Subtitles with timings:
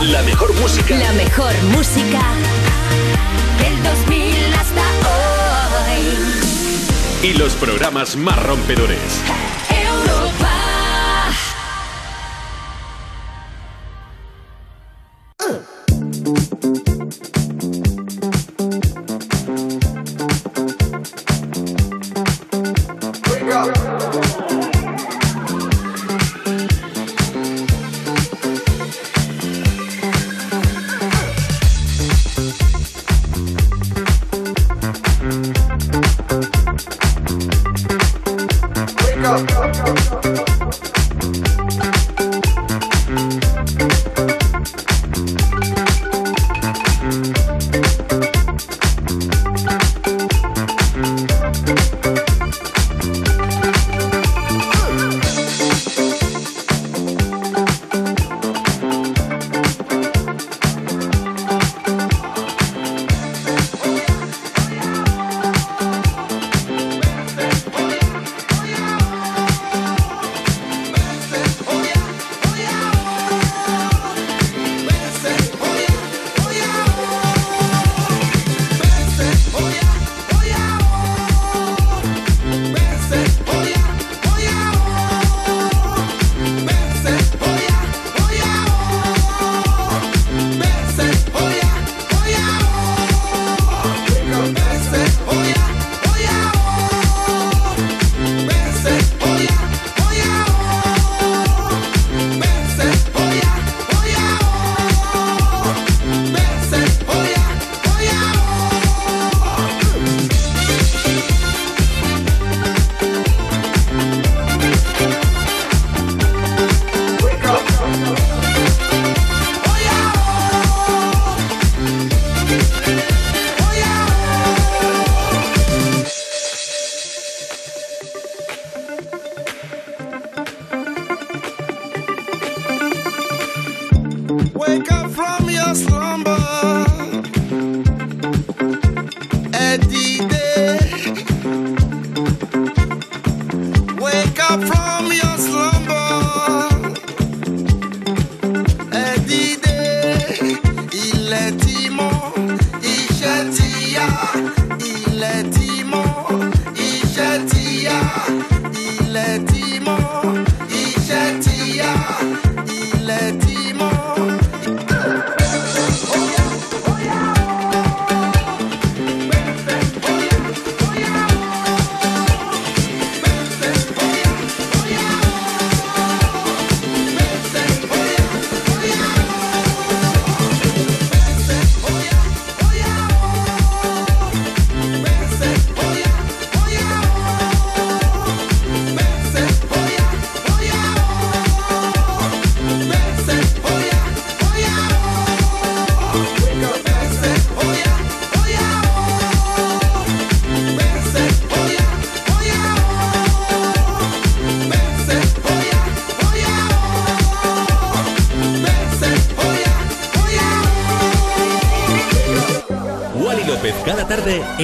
[0.00, 0.96] La mejor música.
[0.96, 2.20] La mejor música
[3.58, 4.80] del 2000 hasta
[5.90, 7.28] hoy.
[7.28, 9.20] Y los programas más rompedores.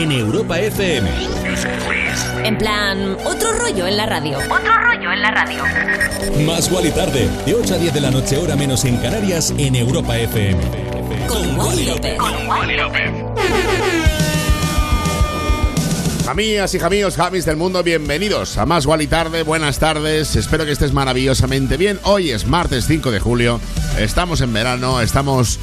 [0.04, 1.08] En Europa FM.
[2.44, 4.36] En plan, otro rollo en la radio.
[4.36, 5.64] Otro rollo en la radio.
[6.44, 9.74] Más Wally tarde, de 8 a 10 de la noche, hora menos en Canarias, en
[9.74, 10.60] Europa FM.
[11.26, 11.86] Con Wally
[12.76, 13.24] López.
[16.28, 19.42] Amigas y amigos, Javis del mundo, bienvenidos a Más Wally Tarde.
[19.42, 21.98] Buenas tardes, espero que estés maravillosamente bien.
[22.02, 23.58] Hoy es martes 5 de julio,
[23.98, 25.58] estamos en verano, estamos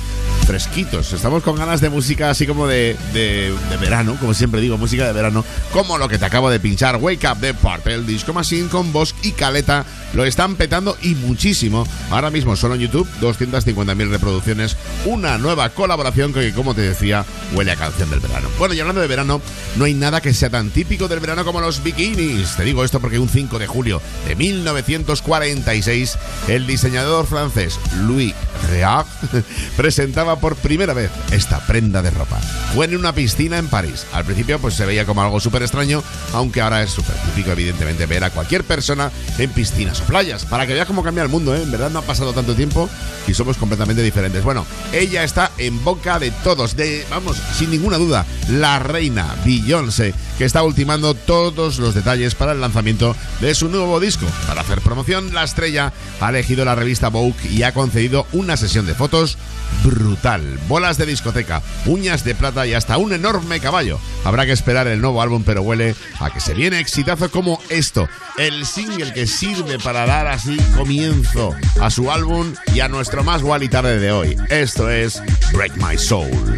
[0.46, 5.06] fresquitos, estamos con ganas de música así como de, de- verano, como siempre digo, música
[5.06, 8.68] de verano, como lo que te acabo de pinchar, Wake Up de Partel Disco Machine
[8.70, 11.88] con Bosch y Caleta, lo están petando y muchísimo.
[12.12, 14.76] Ahora mismo solo en YouTube, 250.000 reproducciones,
[15.06, 18.50] una nueva colaboración que, como te decía, huele a canción del verano.
[18.60, 19.42] Bueno, y hablando de verano,
[19.78, 22.56] no hay nada que sea tan típico del verano como los bikinis.
[22.56, 26.18] Te digo esto porque un 5 de julio de 1946,
[26.50, 28.21] el diseñador francés Louis
[29.78, 32.40] Presentaba por primera vez esta prenda de ropa.
[32.74, 34.06] Fue en una piscina en París.
[34.14, 36.04] Al principio pues se veía como algo súper extraño,
[36.34, 40.46] aunque ahora es súper típico evidentemente ver a cualquier persona en piscinas o playas.
[40.46, 41.62] Para que veas cómo cambia el mundo, ¿eh?
[41.62, 42.90] En verdad no ha pasado tanto tiempo
[43.28, 44.44] y somos completamente diferentes.
[44.44, 50.14] Bueno, ella está en boca de todos, de, vamos, sin ninguna duda, la reina Beyoncé,
[50.42, 54.26] que está ultimando todos los detalles para el lanzamiento de su nuevo disco.
[54.48, 58.88] Para hacer promoción, la estrella ha elegido la revista Vogue y ha concedido una sesión
[58.88, 59.38] de fotos
[59.84, 60.42] brutal.
[60.68, 64.00] Bolas de discoteca, uñas de plata y hasta un enorme caballo.
[64.24, 68.10] Habrá que esperar el nuevo álbum, pero huele a que se viene exitazo como esto.
[68.40, 73.44] El single que sirve para dar así comienzo a su álbum y a nuestro más
[73.62, 74.36] y tarde de hoy.
[74.50, 75.22] Esto es
[75.54, 76.58] Break My Soul.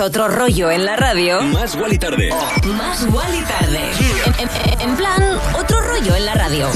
[0.00, 1.40] Otro rollo en la radio.
[1.42, 2.30] Más y Tarde.
[2.64, 3.80] Más y Tarde.
[4.38, 5.22] En, en, plan,
[5.58, 6.68] otro rollo en la radio.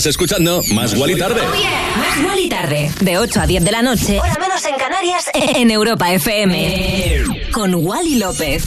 [0.00, 1.42] Estás escuchando Más Guali Tarde.
[1.42, 2.90] Oh, Más Guali Tarde.
[3.02, 4.18] De 8 a 10 de la noche.
[4.18, 5.30] Hora menos en Canarias.
[5.34, 7.50] En Europa FM.
[7.52, 8.64] Con Wally López.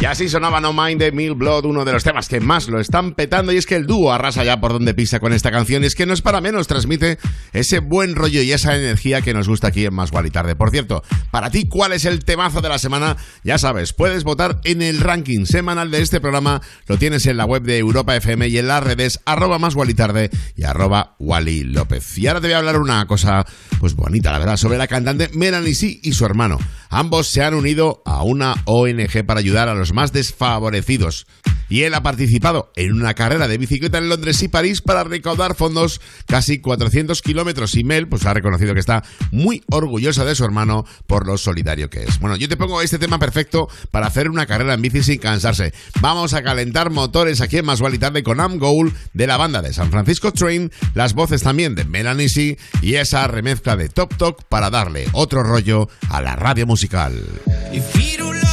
[0.00, 2.80] Y así sonaba No Mind de Mil Blood, uno de los temas que más lo
[2.80, 3.52] están petando.
[3.52, 5.84] Y es que el dúo arrasa ya por donde pisa con esta canción.
[5.84, 7.18] Y es que no es para menos, transmite
[7.54, 10.56] ese buen rollo y esa energía que nos gusta aquí en Más y Tarde.
[10.56, 13.16] Por cierto, para ti, ¿cuál es el temazo de la semana?
[13.42, 16.60] Ya sabes, puedes votar en el ranking semanal de este programa.
[16.86, 19.94] Lo tienes en la web de Europa FM y en las redes arroba más y
[19.94, 22.18] tarde y arroba Wally López.
[22.18, 23.46] Y ahora te voy a hablar una cosa,
[23.80, 26.58] pues bonita, la verdad, sobre la cantante Melanie C y su hermano.
[26.94, 31.26] Ambos se han unido a una ONG para ayudar a los más desfavorecidos.
[31.68, 35.56] Y él ha participado en una carrera de bicicleta en Londres y París para recaudar
[35.56, 37.74] fondos casi 400 kilómetros.
[37.74, 41.90] Y Mel pues, ha reconocido que está muy orgullosa de su hermano por lo solidario
[41.90, 42.20] que es.
[42.20, 45.72] Bueno, yo te pongo este tema perfecto para hacer una carrera en bici sin cansarse.
[46.00, 49.62] Vamos a calentar motores aquí en Más y Tarde con Am Goal de la banda
[49.62, 54.16] de San Francisco Train, las voces también de Melanie C y esa remezcla de Top
[54.16, 56.83] Talk para darle otro rollo a la radio musical.
[56.88, 58.43] Best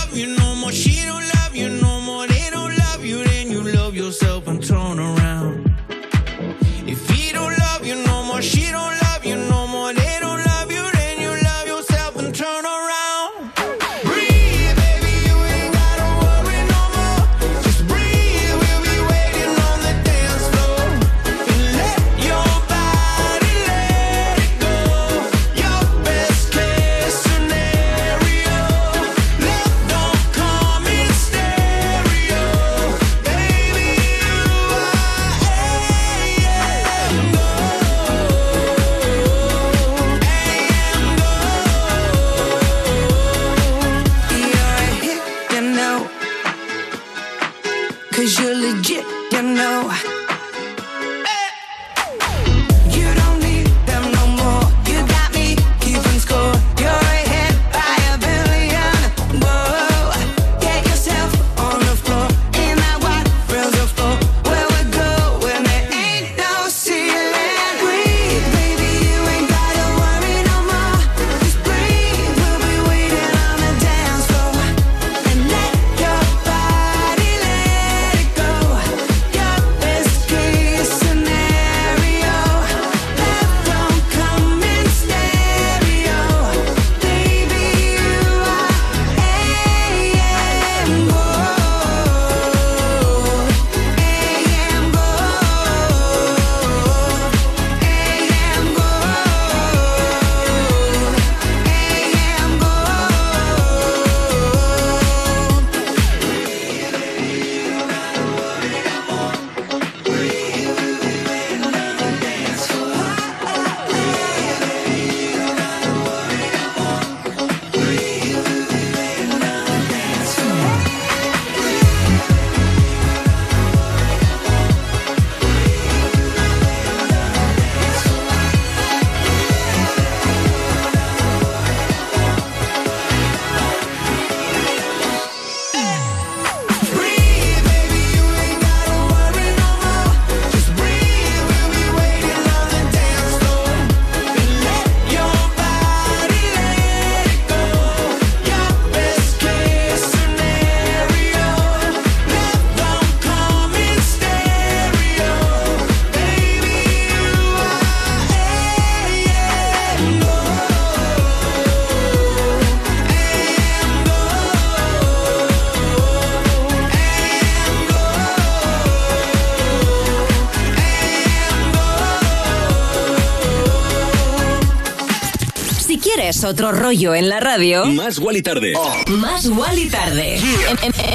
[176.43, 178.73] otro rollo en la radio, más y Tarde.
[179.07, 180.39] Más y Tarde.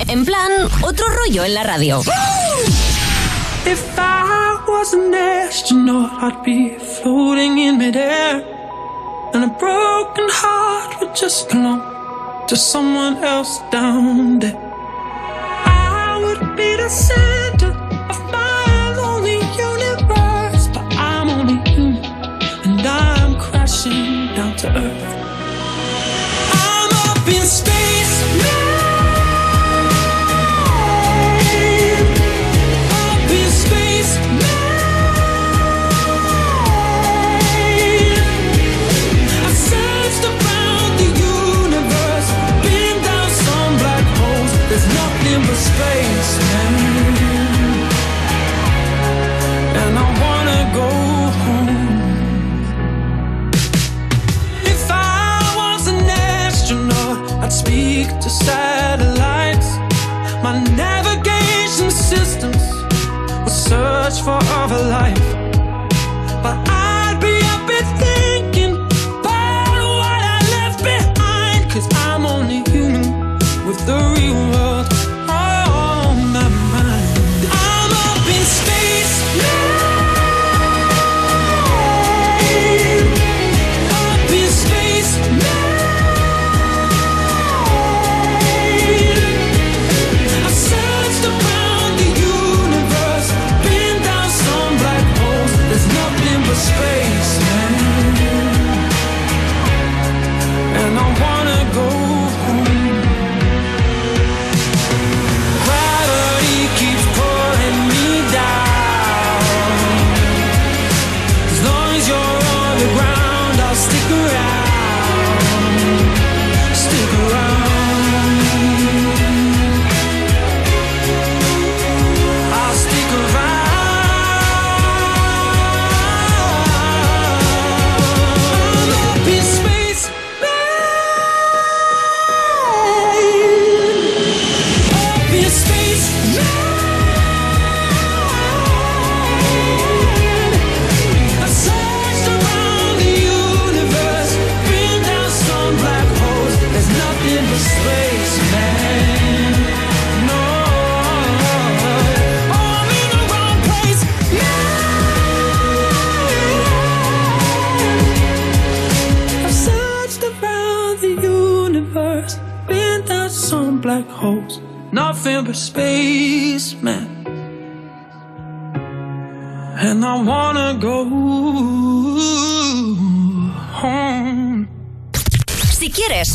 [0.09, 0.51] En, plan,
[0.83, 2.01] otro rollo en la radio.
[3.65, 8.45] If I was an astronaut, I'd be floating in midair.
[9.35, 11.83] And a broken heart would just belong
[12.49, 14.66] to someone else down there.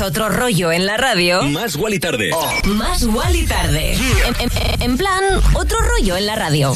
[0.04, 2.32] Otro rollo en la radio, más y Tarde.
[2.66, 3.96] Más y Tarde.
[4.80, 6.74] En, plan, otro rollo en la radio.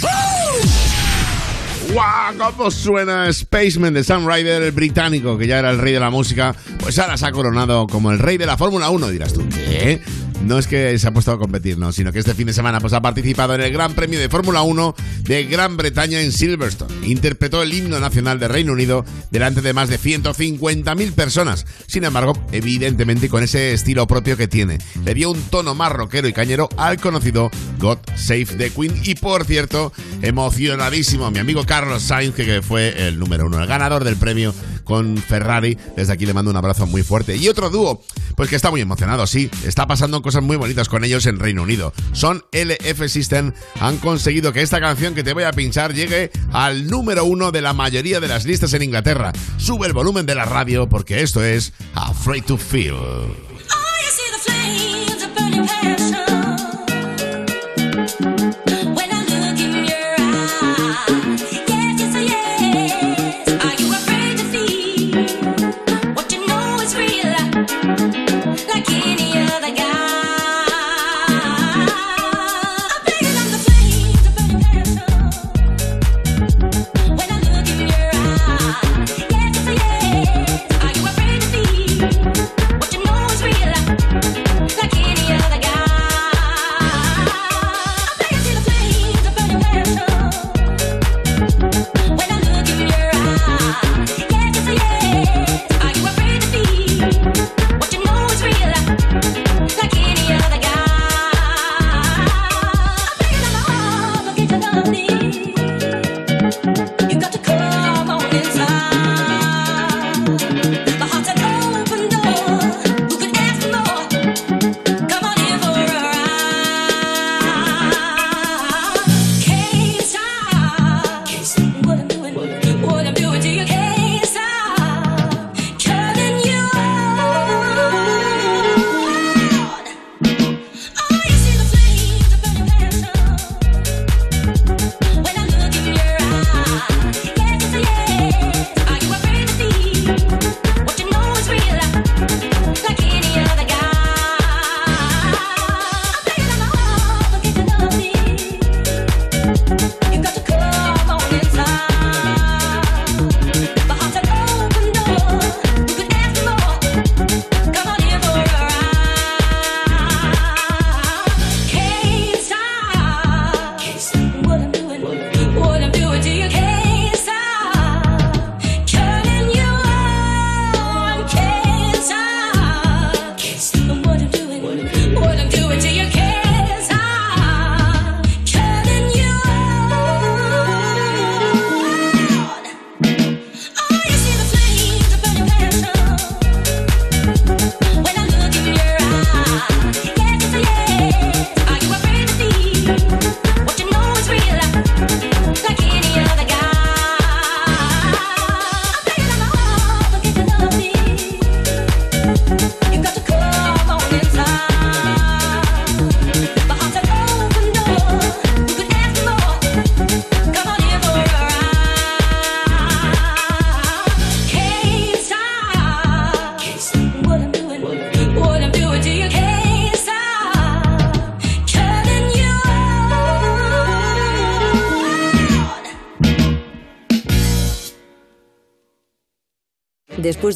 [1.93, 2.37] ¡Wow!
[2.37, 6.11] ¿Cómo suena Spaceman de Sam Ryder, el británico, que ya era el rey de la
[6.11, 6.55] música?
[6.77, 9.43] Pues ahora se ha coronado como el rey de la Fórmula 1, dirás tú.
[9.49, 10.01] ¿Qué?
[10.45, 12.79] No es que se ha puesto a competir, no, sino que este fin de semana
[12.79, 17.07] pues, ha participado en el Gran Premio de Fórmula 1 de Gran Bretaña en Silverstone.
[17.07, 21.65] Interpretó el himno nacional de Reino Unido delante de más de 150.000 personas.
[21.87, 24.77] Sin embargo, evidentemente con ese estilo propio que tiene.
[25.03, 29.01] Le dio un tono más rockero y cañero al conocido God Save the Queen.
[29.03, 34.03] Y por cierto, emocionadísimo mi amigo Carlos Sainz, que fue el número uno, el ganador
[34.03, 34.53] del premio
[34.85, 35.77] con Ferrari.
[35.97, 37.35] Desde aquí le mando un abrazo muy fuerte.
[37.35, 38.01] Y otro dúo,
[38.37, 39.49] pues que está muy emocionado, sí.
[39.65, 41.91] Está pasando cosas muy bonitas con ellos en Reino Unido.
[42.13, 43.51] Son LF System.
[43.81, 47.61] Han conseguido que esta canción que te voy a pinchar llegue al número uno de
[47.61, 49.33] la mayoría de las listas en Inglaterra.
[49.57, 52.95] Sube el volumen de la radio porque esto es Afraid to Feel.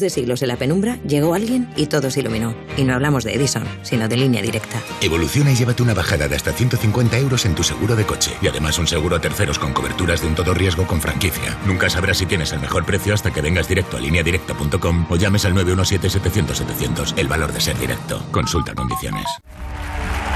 [0.00, 2.54] De siglos en la penumbra, llegó alguien y todo se iluminó.
[2.78, 4.80] Y no hablamos de Edison, sino de línea directa.
[5.02, 8.32] Evoluciona y llévate una bajada de hasta 150 euros en tu seguro de coche.
[8.40, 11.58] Y además un seguro a terceros con coberturas de un todo riesgo con franquicia.
[11.66, 15.44] Nunca sabrás si tienes el mejor precio hasta que vengas directo a lineadirecta.com o llames
[15.44, 17.18] al 917-700-700.
[17.18, 18.24] El valor de ser directo.
[18.30, 19.26] Consulta condiciones.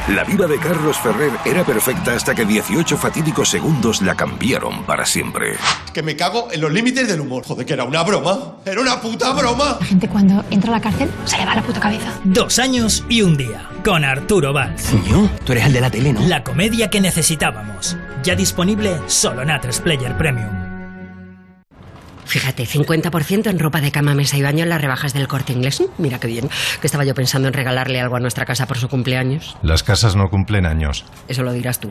[0.09, 5.07] La vida de Carlos Ferrer era perfecta hasta que 18 fatídicos segundos la cambiaron para
[5.07, 5.55] siempre.
[5.95, 7.43] Que me cago en los límites del humor.
[7.47, 8.57] Joder, que era una broma.
[8.67, 9.79] Era una puta broma.
[9.81, 12.13] La gente cuando entra a la cárcel se le va la puta cabeza.
[12.23, 13.67] Dos años y un día.
[13.83, 14.91] Con Arturo Valls.
[15.09, 16.21] Yo, tú eres el de la tele, ¿no?
[16.21, 17.97] La comedia que necesitábamos.
[18.23, 20.64] Ya disponible solo en A3 Player Premium.
[22.27, 25.83] Fíjate, 50% en ropa de cama, mesa y baño en las rebajas del corte inglés.
[25.99, 26.49] Mira qué bien,
[26.81, 29.57] que estaba yo pensando en regalarle algo a nuestra casa por su cumpleaños.
[29.63, 31.05] Las casas no cumplen años.
[31.29, 31.91] Eso lo dirás tú.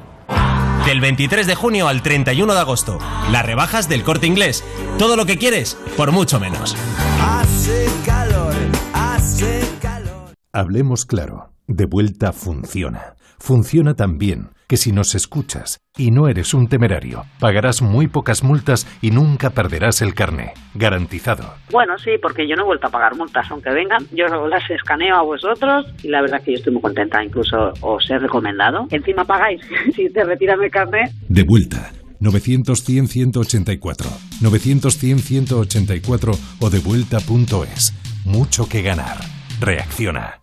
[0.85, 2.99] Del 23 de junio al 31 de agosto,
[3.31, 4.63] las rebajas del corte inglés.
[4.97, 6.75] Todo lo que quieres, por mucho menos.
[7.21, 8.53] Hace calor,
[8.93, 10.33] hace calor.
[10.51, 13.15] Hablemos claro, de vuelta funciona.
[13.39, 18.43] Funciona tan bien que si nos escuchas y no eres un temerario, pagarás muy pocas
[18.43, 20.54] multas y nunca perderás el carné.
[20.73, 21.54] Garantizado.
[21.71, 25.15] Bueno, sí, porque yo no he vuelto a pagar multas, aunque vengan, yo las escaneo
[25.15, 28.88] a vosotros y la verdad que yo estoy muy contenta, incluso os he recomendado.
[28.89, 29.62] Encima pagáis
[29.95, 31.12] si te retiran el carné.
[31.30, 31.91] De vuelta.
[32.21, 34.08] 900-100-184,
[34.41, 37.93] 900-100-184 o devuelta.es.
[38.26, 39.17] Mucho que ganar.
[39.60, 40.39] Reacciona.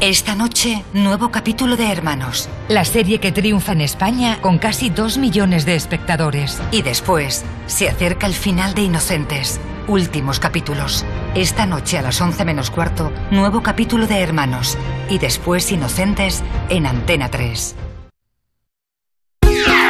[0.00, 5.18] Esta noche, nuevo capítulo de Hermanos, la serie que triunfa en España con casi dos
[5.18, 6.62] millones de espectadores.
[6.70, 9.58] Y después, se acerca el final de Inocentes.
[9.88, 11.04] Últimos capítulos.
[11.34, 14.78] Esta noche a las 11 menos cuarto, nuevo capítulo de Hermanos.
[15.10, 17.74] Y después Inocentes en Antena 3.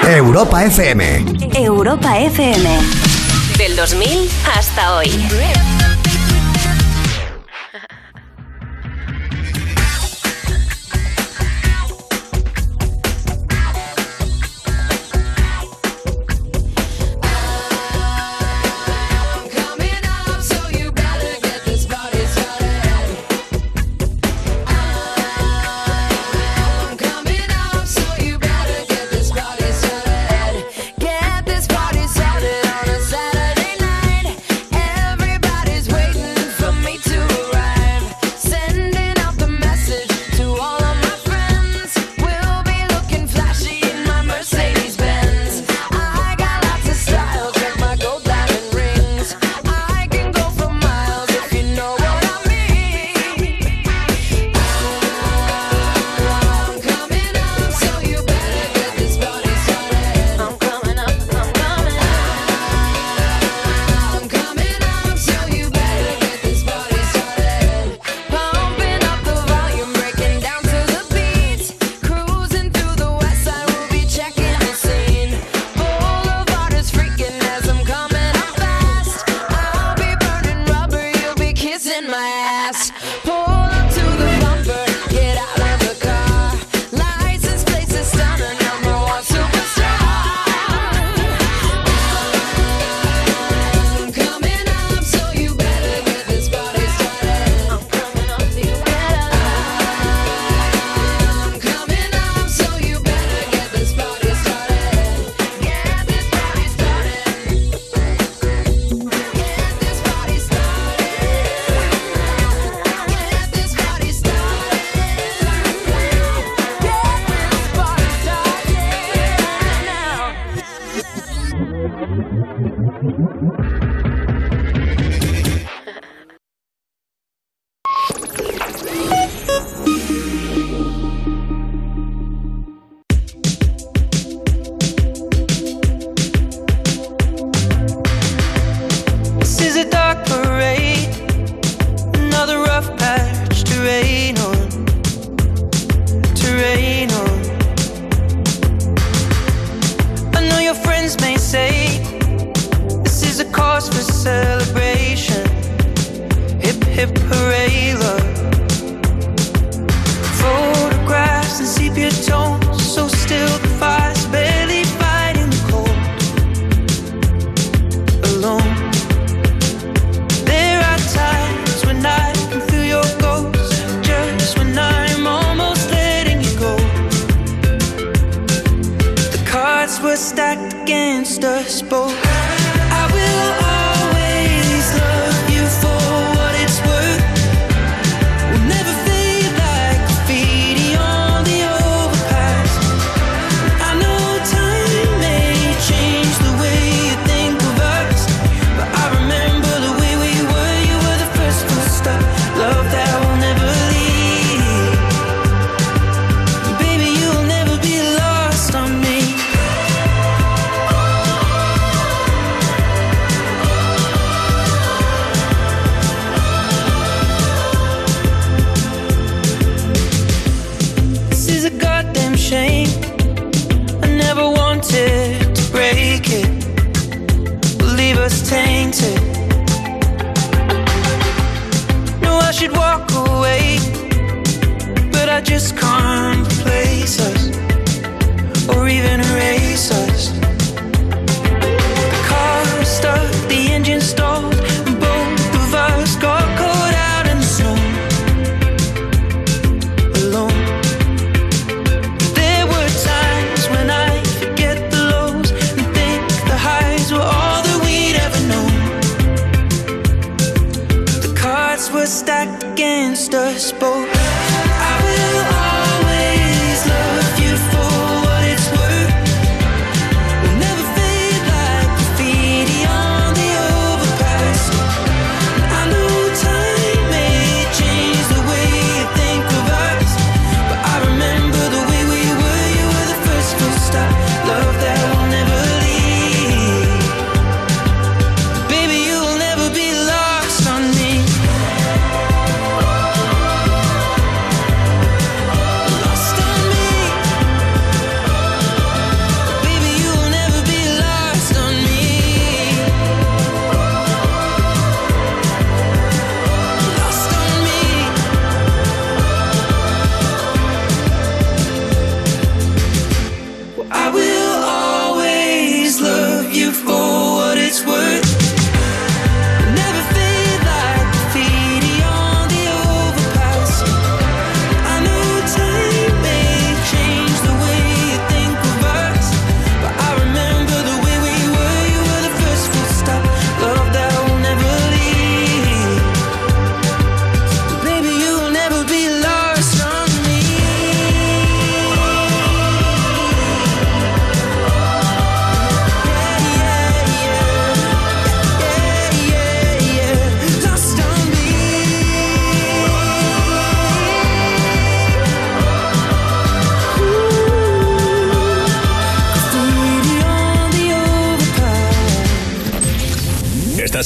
[0.05, 1.25] Europa FM.
[1.55, 2.79] Europa FM.
[3.59, 5.11] Del 2000 hasta hoy.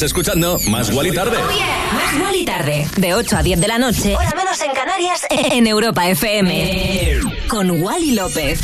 [0.02, 1.36] Estás escuchando Más Guali Tarde.
[1.94, 5.64] Más Guali Tarde, de 8 a 10 de la noche, hora menos en Canarias, en
[5.68, 7.20] Europa FM.
[7.46, 8.58] Con Wally López.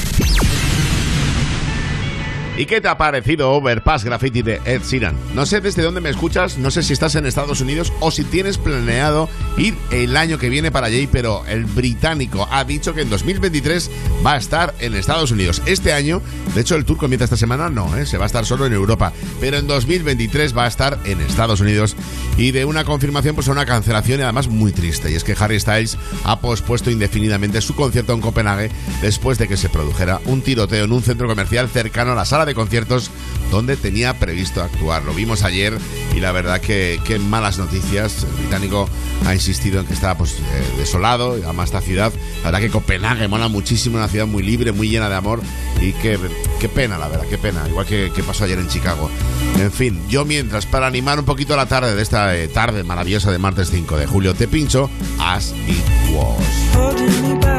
[2.59, 5.16] ¿Y qué te ha parecido Overpass Graffiti de Ed Sheeran?
[5.33, 8.24] No sé desde dónde me escuchas, no sé si estás en Estados Unidos o si
[8.24, 13.03] tienes planeado ir el año que viene para allí, pero el británico ha dicho que
[13.03, 13.88] en 2023
[14.24, 15.62] va a estar en Estados Unidos.
[15.66, 16.22] Este año,
[16.54, 18.07] de hecho el tour comienza esta semana, no, ¿eh?
[18.07, 21.61] se va a estar solo en Europa, pero en 2023 va a estar en Estados
[21.61, 21.96] Unidos
[22.37, 25.37] y de una confirmación pues a una cancelación y además muy triste, y es que
[25.38, 28.70] Harry Styles ha pospuesto indefinidamente su concierto en Copenhague
[29.02, 32.46] después de que se produjera un tiroteo en un centro comercial cercano a la sala
[32.46, 33.11] de conciertos
[33.50, 35.04] donde tenía previsto actuar.
[35.04, 35.76] Lo vimos ayer
[36.14, 38.24] y la verdad que, que malas noticias.
[38.24, 38.88] El británico
[39.26, 42.12] ha insistido en que está pues, eh, desolado ama esta ciudad.
[42.38, 45.40] La verdad que Copenhague mola muchísimo, una ciudad muy libre, muy llena de amor
[45.80, 46.18] y qué,
[46.61, 47.66] qué pena, la verdad, qué pena.
[47.68, 49.11] Igual que, que pasó ayer en Chicago.
[49.58, 53.30] En fin, yo mientras, para animar un poquito la tarde de esta eh, tarde maravillosa
[53.30, 57.58] de martes 5 de julio, te pincho As It Was.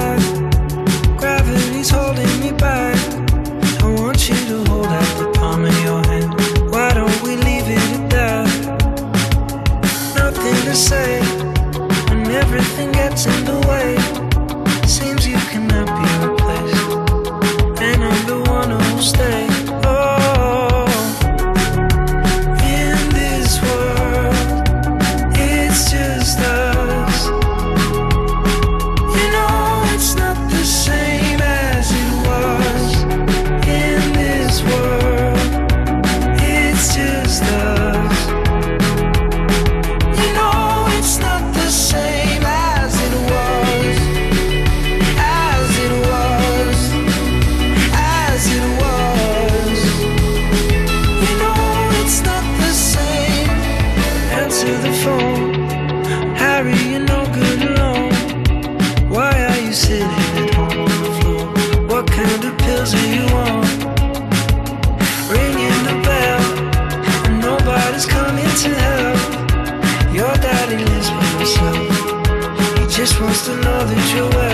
[73.89, 74.48] that you're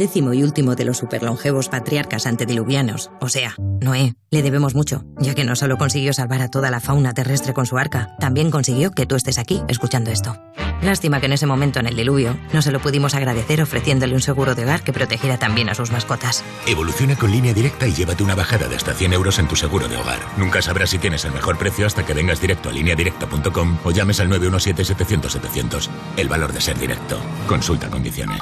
[0.00, 5.34] décimo y último de los superlongevos patriarcas antediluvianos, o sea, Noé, le debemos mucho, ya
[5.34, 8.92] que no solo consiguió salvar a toda la fauna terrestre con su arca, también consiguió
[8.92, 10.34] que tú estés aquí escuchando esto.
[10.80, 14.22] Lástima que en ese momento en el diluvio no se lo pudimos agradecer ofreciéndole un
[14.22, 16.42] seguro de hogar que protegiera también a sus mascotas.
[16.66, 19.86] Evoluciona con línea directa y llévate una bajada de hasta 100 euros en tu seguro
[19.86, 20.20] de hogar.
[20.38, 24.18] Nunca sabrás si tienes el mejor precio hasta que vengas directo a lineadirecta.com o llames
[24.20, 25.90] al 917-700-700.
[26.16, 27.20] El valor de ser directo.
[27.46, 28.40] Consulta condiciones.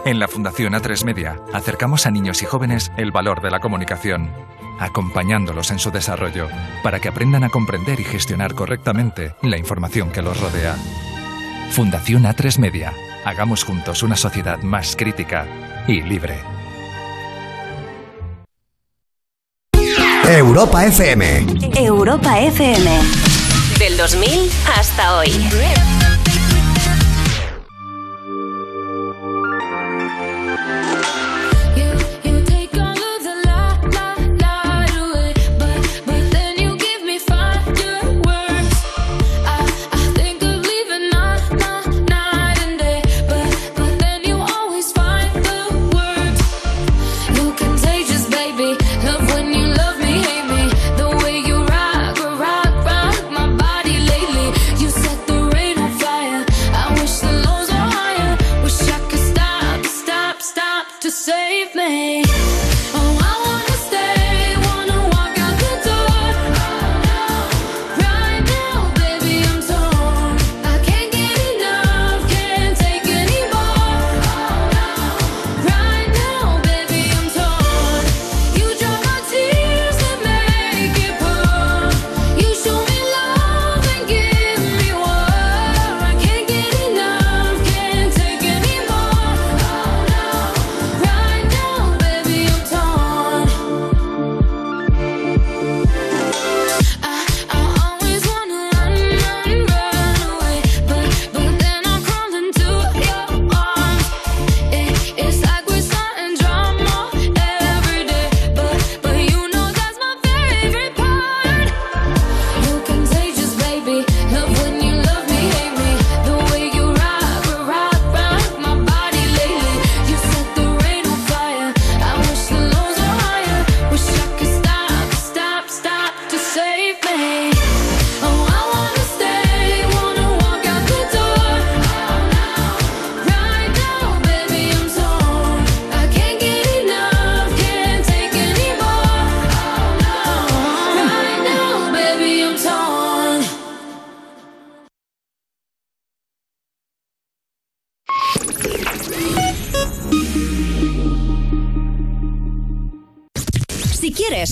[0.07, 4.31] En la Fundación A3 Media acercamos a niños y jóvenes el valor de la comunicación,
[4.81, 6.49] acompañándolos en su desarrollo
[6.83, 10.77] para que aprendan a comprender y gestionar correctamente la información que los rodea.
[11.73, 12.95] Fundación A3 Media.
[13.25, 15.47] Hagamos juntos una sociedad más crítica
[15.87, 16.39] y libre.
[20.25, 21.47] Europa FM.
[21.77, 22.91] Europa FM.
[23.79, 25.31] Del 2000 hasta hoy.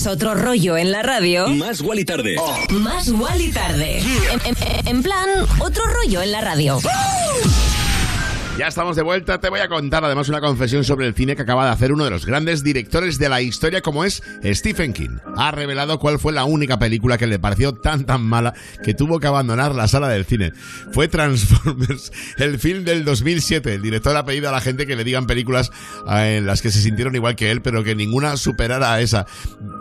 [0.07, 2.35] Otro rollo en la radio, Más Wally Tarde.
[2.71, 3.99] más Wally tarde.
[4.31, 5.29] En, en- en plan,
[5.59, 6.79] otro rollo en la radio.
[8.57, 9.39] Ya estamos de vuelta.
[9.39, 12.05] Te voy a contar además una confesión sobre el cine que acaba de hacer uno
[12.05, 15.17] de los grandes directores de la historia, como es Stephen King.
[15.35, 19.19] Ha revelado cuál fue la única película que le pareció tan tan mala que tuvo
[19.19, 20.53] que abandonar la sala del cine.
[20.91, 23.75] Fue Transformers, el film del 2007.
[23.75, 25.71] El director ha pedido a la gente que le digan películas
[26.09, 29.27] eh, en las que se sintieron igual que él, pero que ninguna superara a esa.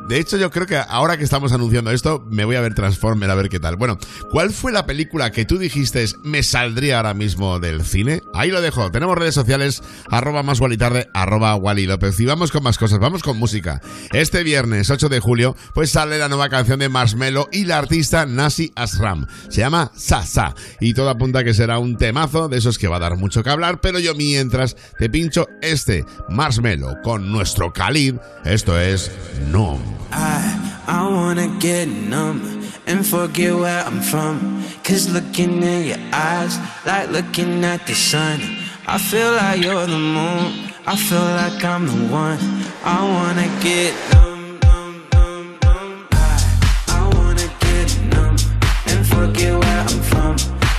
[0.09, 3.29] De hecho, yo creo que ahora que estamos anunciando esto, me voy a ver Transformer
[3.29, 3.77] a ver qué tal.
[3.77, 3.99] Bueno,
[4.31, 8.23] ¿cuál fue la película que tú dijiste me saldría ahora mismo del cine?
[8.35, 8.91] Ahí lo dejo.
[8.91, 12.21] Tenemos redes sociales, arroba más tarde, arroba Wally López.
[12.21, 13.81] Y vamos con más cosas, vamos con música.
[14.13, 18.27] Este viernes 8 de julio, pues sale la nueva canción de Marshmello y la artista
[18.27, 19.27] Nasi Asram.
[19.49, 20.55] Se llama Sasa.
[20.81, 23.51] Y todo apunta que será un temazo de esos que va a dar mucho que
[23.51, 28.17] hablar, pero yo mientras te pincho este Marshmello con nuestro Khalid.
[28.45, 29.11] Esto es
[29.51, 29.96] No.
[30.13, 34.63] I, I wanna get numb and forget where I'm from.
[34.85, 38.41] Cause looking in your eyes, like looking at the sun.
[38.87, 42.39] I feel like you're the moon, I feel like I'm the one.
[42.85, 46.09] I wanna get numb, numb, numb, numb.
[46.13, 46.39] I,
[46.89, 48.37] I wanna get numb
[48.87, 50.37] and forget where I'm from.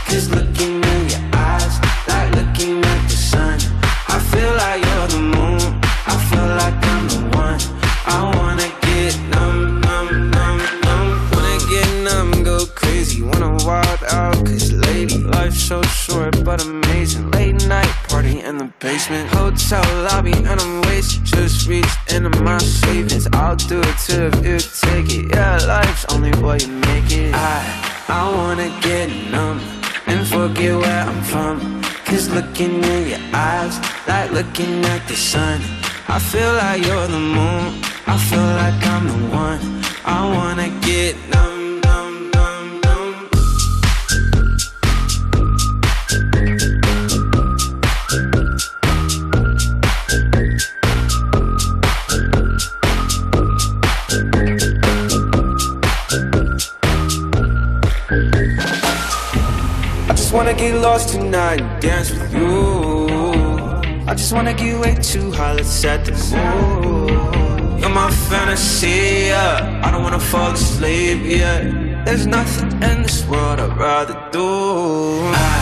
[0.08, 1.76] Cause looking in your eyes,
[2.08, 3.60] like looking at the sun.
[4.08, 5.62] I feel like you're the moon,
[6.08, 7.60] I feel like I'm the one.
[8.06, 8.47] I wanna
[14.12, 14.36] out.
[14.46, 17.32] Cause lady, life's so short but amazing.
[17.32, 21.26] Late night party in the basement, hotel lobby, and I'm wasted.
[21.26, 23.28] Just reached into my savings.
[23.34, 25.36] I'll do it too if you take it.
[25.36, 27.34] Yeah, life's only what you make it.
[27.34, 29.60] I, I wanna get numb
[30.08, 31.82] and forget where I'm from.
[32.06, 33.76] Cause looking in your eyes,
[34.08, 35.60] like looking at the sun.
[36.08, 39.60] I feel like you're the moon, I feel like I'm the one.
[40.06, 41.57] I wanna get numb,
[61.32, 63.08] tonight and dance with you.
[64.10, 67.10] I just wanna get way too high, let's set the mood.
[67.80, 69.82] You're my fantasy, yeah.
[69.86, 71.60] I don't wanna fall asleep, yeah.
[72.06, 74.50] There's nothing in this world I'd rather do.
[75.52, 75.60] I,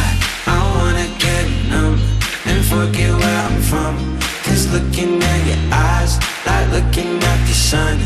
[0.56, 1.98] I wanna get numb
[2.50, 3.94] and forget where I'm from.
[4.46, 6.14] Cause looking at your eyes,
[6.46, 7.98] like looking at the sun.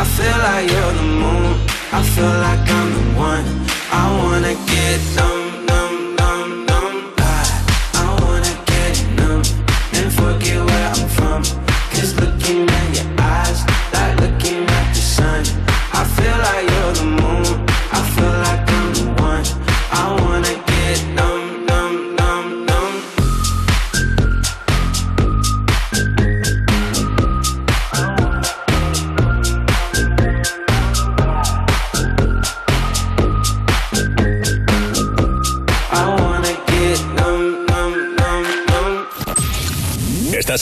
[0.00, 1.52] I feel like you're the moon,
[1.98, 3.46] I feel like I'm the one.
[4.00, 5.31] I wanna get numb,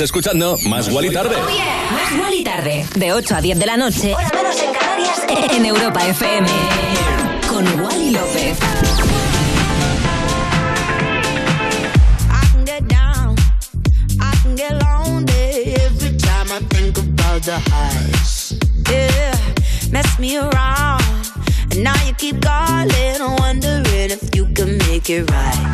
[0.01, 1.37] Estás escuchando Más Guali Tarde.
[1.93, 5.67] Más Guali Tarde, de 8 a 10 de la noche, hora menos en Canarias, en
[5.67, 6.49] Europa FM.
[7.47, 8.57] Con Wally López.
[12.31, 13.37] I can get down,
[14.19, 18.55] I can get lonely every time I think about the highs.
[18.89, 19.37] Yeah,
[19.93, 21.05] mess me around,
[21.73, 25.70] and now you keep calling, wondering if you can make it right.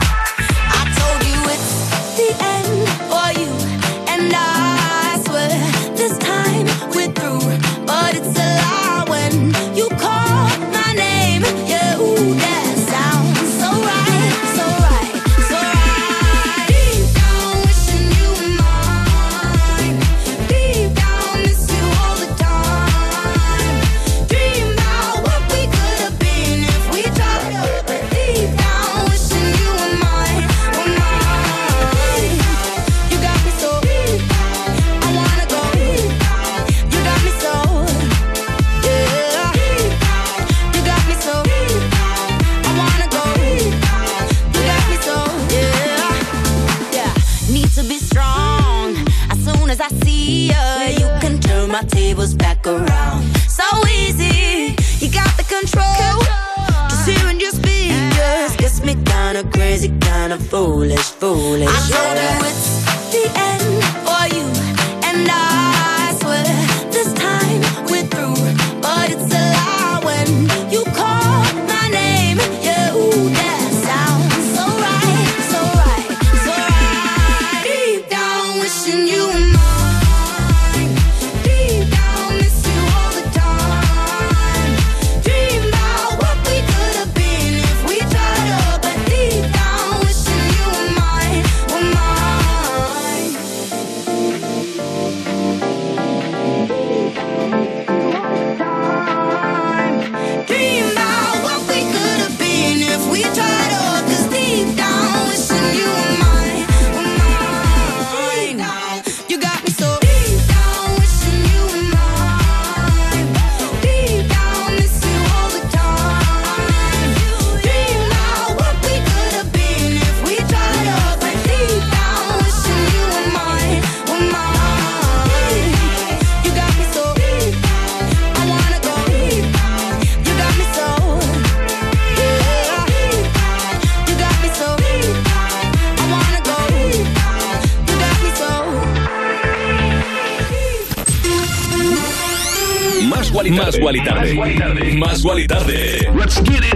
[143.67, 144.95] Más Guali Tarde.
[144.97, 146.09] Más Guali Tarde.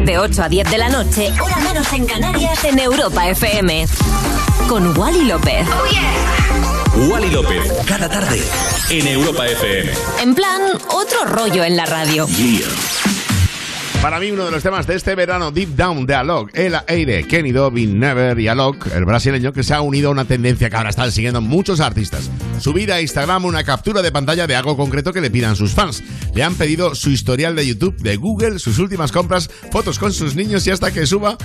[0.05, 3.86] De 8 a 10 de la noche, hora menos en Canarias, en Europa FM.
[4.68, 5.68] Con Wally López.
[7.09, 8.43] Wally López, cada tarde,
[8.91, 9.93] en Europa FM.
[10.20, 12.26] En plan, otro rollo en la radio.
[14.03, 17.26] Para mí, uno de los temas de este verano, Deep Down de Alok, El Aire,
[17.26, 20.76] Kenny Dobbin, Never y Alok, el brasileño que se ha unido a una tendencia que
[20.76, 22.30] ahora están siguiendo muchos artistas.
[22.61, 26.03] Subir a Instagram una captura de pantalla de algo concreto que le pidan sus fans.
[26.34, 30.34] Le han pedido su historial de YouTube, de Google, sus últimas compras, fotos con sus
[30.34, 31.36] niños y hasta que suba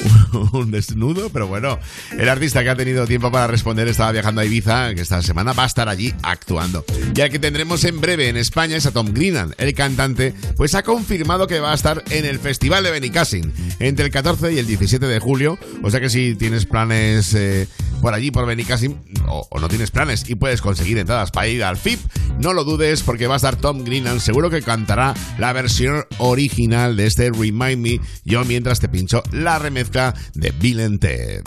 [0.52, 1.30] un desnudo.
[1.30, 1.78] Pero bueno,
[2.18, 5.54] el artista que ha tenido tiempo para responder estaba viajando a Ibiza, que esta semana
[5.54, 6.84] va a estar allí actuando.
[7.14, 10.82] Ya que tendremos en breve en España es a Tom Greenan, el cantante, pues ha
[10.82, 14.66] confirmado que va a estar en el Festival de Benicassin entre el 14 y el
[14.66, 15.58] 17 de julio.
[15.82, 17.68] O sea que si tienes planes eh,
[18.00, 18.98] por allí, por Benicassin,
[19.28, 22.00] o, no tienes planes y puedes conseguir entradas para ir al FIP,
[22.38, 24.20] no lo dudes porque va a estar Tom Greenan.
[24.20, 28.00] Seguro que cantará la versión original de este Remind Me.
[28.24, 31.42] Yo mientras te pincho la remezcla de Bill Ted.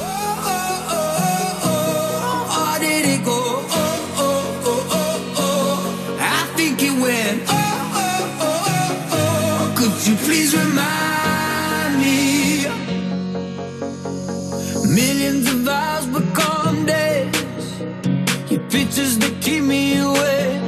[18.76, 20.60] Pictures that keep me away.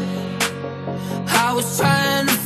[1.27, 2.36] I was trying to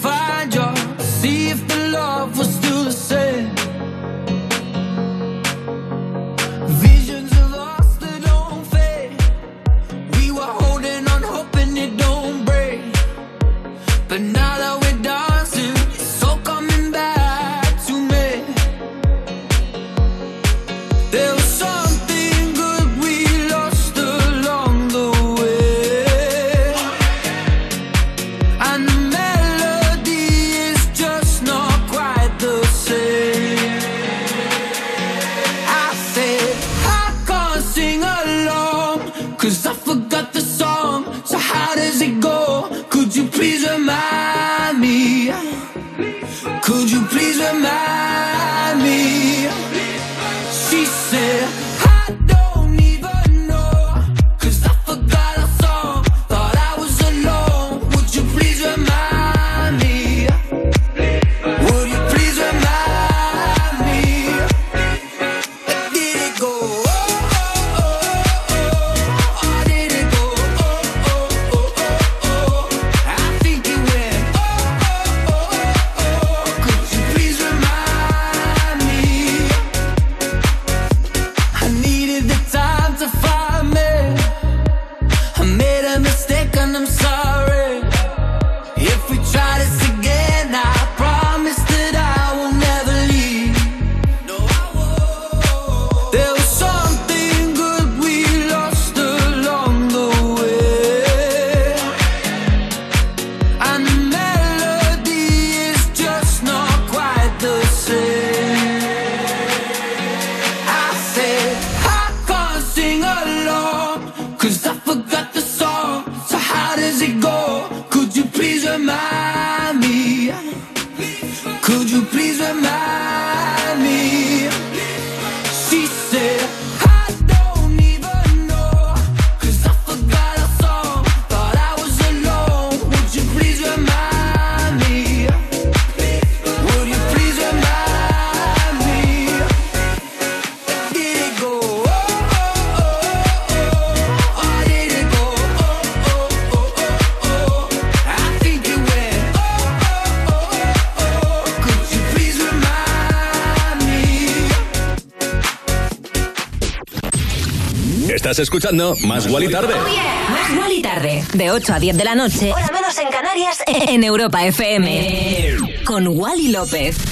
[158.32, 159.74] Estás escuchando Más Guali Tarde.
[159.76, 161.22] Más Wally Tarde.
[161.34, 165.58] De 8 a 10 de la noche, hora menos en Canarias, en Europa FM.
[165.84, 167.11] Con Wally López.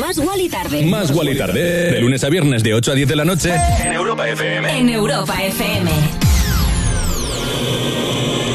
[0.00, 0.82] Más Wally tarde.
[0.86, 1.90] Más Wally tarde.
[1.90, 4.78] De lunes a viernes de 8 a 10 de la noche en Europa FM.
[4.78, 5.90] En Europa FM.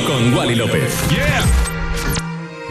[0.07, 0.93] Con Wally López.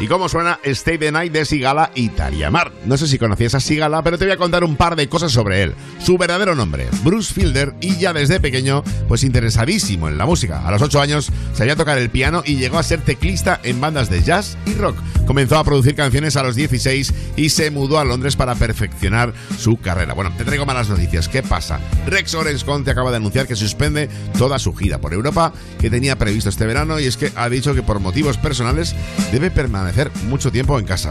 [0.03, 2.73] ¿Y cómo suena Stay the Night de Sigala y Tariamar?
[2.87, 5.31] No sé si conocías a Sigala, pero te voy a contar un par de cosas
[5.31, 5.77] sobre él.
[6.01, 10.67] Su verdadero nombre, Bruce Fielder, y ya desde pequeño, pues interesadísimo en la música.
[10.67, 14.11] A los 8 años sabía tocar el piano y llegó a ser teclista en bandas
[14.11, 14.97] de jazz y rock.
[15.25, 19.77] Comenzó a producir canciones a los 16 y se mudó a Londres para perfeccionar su
[19.77, 20.15] carrera.
[20.15, 21.29] Bueno, te traigo malas noticias.
[21.29, 21.79] ¿Qué pasa?
[22.09, 26.19] Rex Orange Conte acaba de anunciar que suspende toda su gira por Europa que tenía
[26.19, 28.97] previsto este verano y es que ha dicho que por motivos personales
[29.31, 29.92] debe permanecer
[30.25, 31.11] mucho tiempo en casa.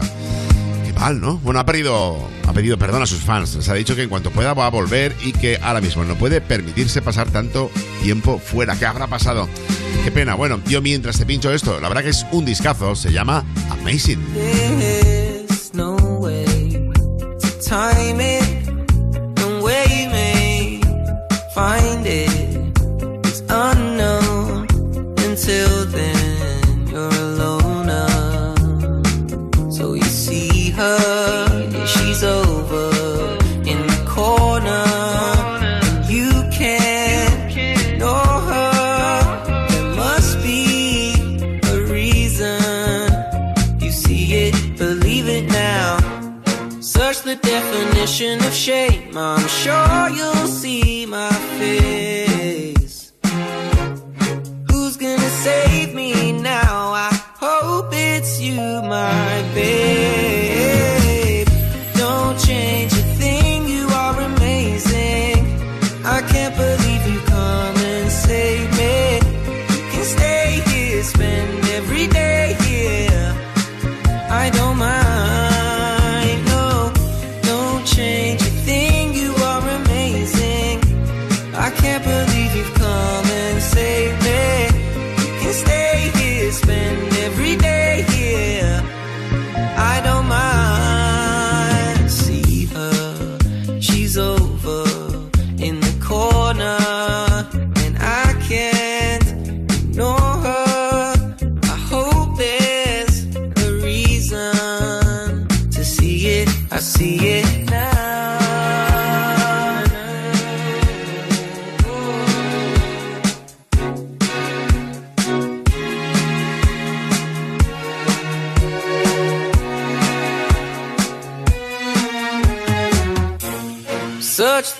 [0.84, 1.38] Qué mal, ¿no?
[1.38, 3.54] Bueno, ha pedido, ha pedido perdón a sus fans.
[3.54, 6.16] Les ha dicho que en cuanto pueda va a volver y que ahora mismo no
[6.16, 7.70] puede permitirse pasar tanto
[8.02, 8.76] tiempo fuera.
[8.76, 9.48] ¿Qué habrá pasado?
[10.04, 10.34] Qué pena.
[10.34, 12.94] Bueno, yo mientras te pincho esto, la verdad que es un discazo.
[12.96, 14.20] Se llama Amazing.
[48.02, 49.16] Definition of shame.
[49.16, 53.12] I'm sure you'll see my face.
[54.70, 56.94] Who's gonna save me now?
[56.94, 59.41] I hope it's you, my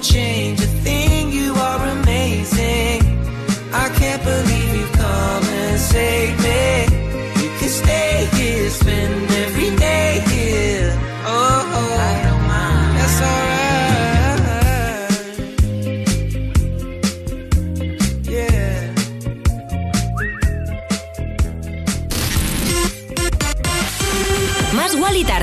[0.00, 3.02] Change a thing, you are amazing.
[3.72, 6.47] I can't believe you come and save me.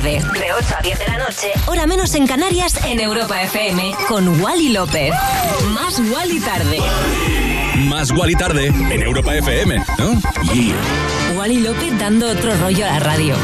[0.05, 0.39] Tarde.
[0.39, 1.51] De 8 a 10 de la noche.
[1.65, 3.95] Hora menos en Canarias en Europa FM.
[4.07, 5.13] Con Wally López.
[5.73, 6.79] Más Wally tarde.
[7.87, 10.21] Más Wally tarde en Europa FM, ¿no?
[10.53, 10.75] Yeah.
[11.35, 13.35] Wally López dando otro rollo a la radio.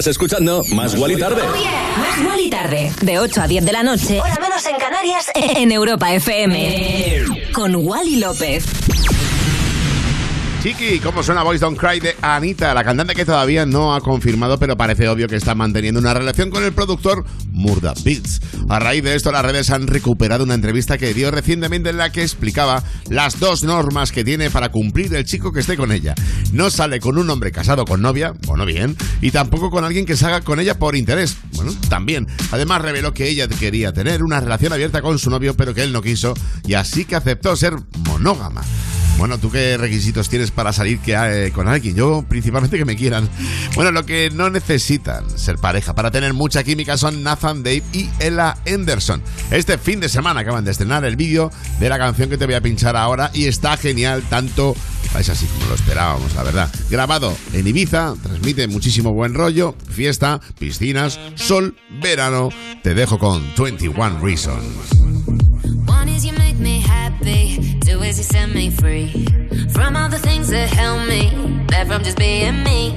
[0.00, 1.42] Estás escuchando Más Wally tarde.
[1.42, 2.90] Más Wally tarde.
[3.02, 4.18] De 8 a 10 de la noche.
[4.18, 5.26] Hora menos en Canarias.
[5.34, 7.50] En Europa FM.
[7.52, 8.64] Con Wally López.
[10.62, 14.58] Chiqui, ¿cómo suena Boys Don't Cry de Anita, la cantante que todavía no ha confirmado,
[14.58, 18.40] pero parece obvio que está manteniendo una relación con el productor Murda Beats.
[18.68, 22.12] A raíz de esto, las redes han recuperado una entrevista que dio recientemente en la
[22.12, 26.14] que explicaba las dos normas que tiene para cumplir el chico que esté con ella.
[26.52, 30.16] No sale con un hombre casado con novia, bueno, bien, y tampoco con alguien que
[30.16, 32.26] salga con ella por interés, bueno, también.
[32.52, 35.92] Además, reveló que ella quería tener una relación abierta con su novio, pero que él
[35.92, 36.34] no quiso,
[36.64, 37.74] y así que aceptó ser
[38.06, 38.62] monógama.
[39.20, 41.94] Bueno, ¿tú qué requisitos tienes para salir eh, con alguien?
[41.94, 43.28] Yo, principalmente, que me quieran.
[43.74, 48.08] Bueno, lo que no necesitan ser pareja para tener mucha química son Nathan Dave y
[48.18, 49.20] Ella Anderson.
[49.50, 52.54] Este fin de semana acaban de estrenar el vídeo de la canción que te voy
[52.54, 54.76] a pinchar ahora y está genial, tanto
[55.18, 56.70] es así como lo esperábamos, la verdad.
[56.88, 62.50] Grabado en Ibiza, transmite muchísimo buen rollo, fiesta, piscinas, sol, verano.
[62.82, 64.92] Te dejo con 21 Reasons.
[65.86, 69.26] One is you make me happy, two is you set me free
[69.70, 71.32] from all the things that held me
[71.66, 72.96] back from just being me.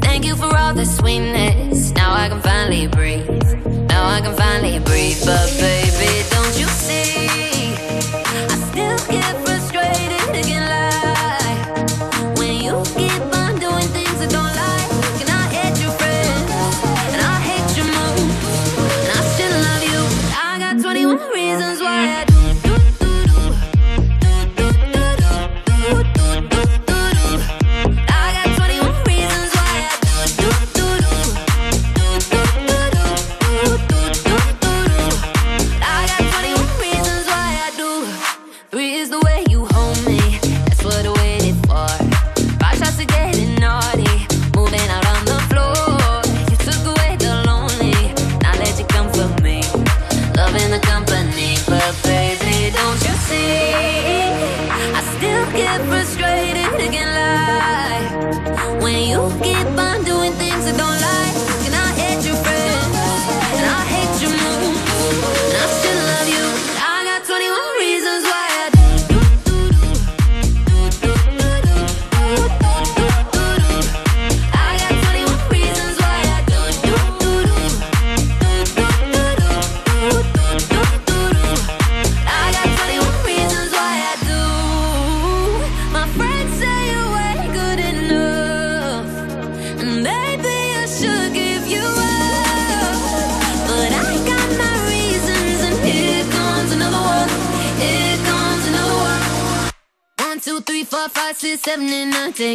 [0.00, 1.92] Thank you for all the sweetness.
[1.94, 3.39] Now I can finally breathe.
[4.00, 5.20] Now I can finally breathe.
[5.26, 5.89] But baby,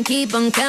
[0.05, 0.64] Keep on counting.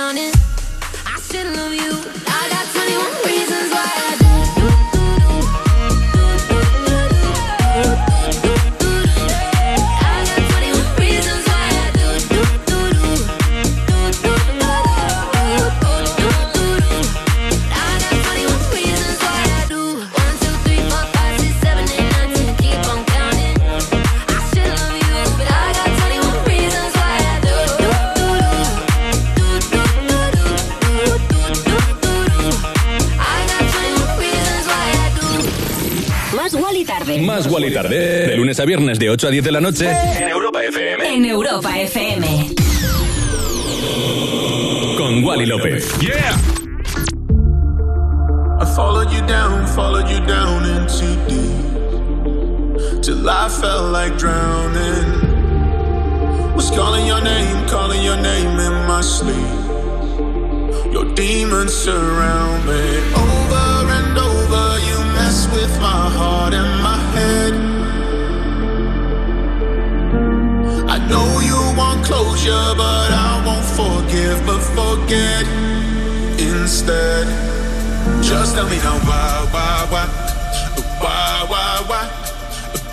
[38.57, 39.91] Lunes a viernes de 8 a 10 de la noche.
[39.91, 41.15] En Europa FM.
[41.15, 42.55] En Europa FM.
[44.97, 45.85] Con Wally López.
[46.01, 46.37] Yeah.
[48.61, 53.03] I followed you down, followed you down into deep.
[53.03, 55.35] Till I felt like drowning.
[56.55, 59.37] Was calling your name, calling your name in my sleep.
[60.93, 63.03] Your demons surround me.
[63.15, 66.86] Over and over, you mess with my heart and my
[72.07, 75.45] closure, but I won't forgive, but forget
[76.39, 77.27] instead.
[78.23, 80.07] Just tell me now why, why, why,
[81.03, 82.05] why, why, why?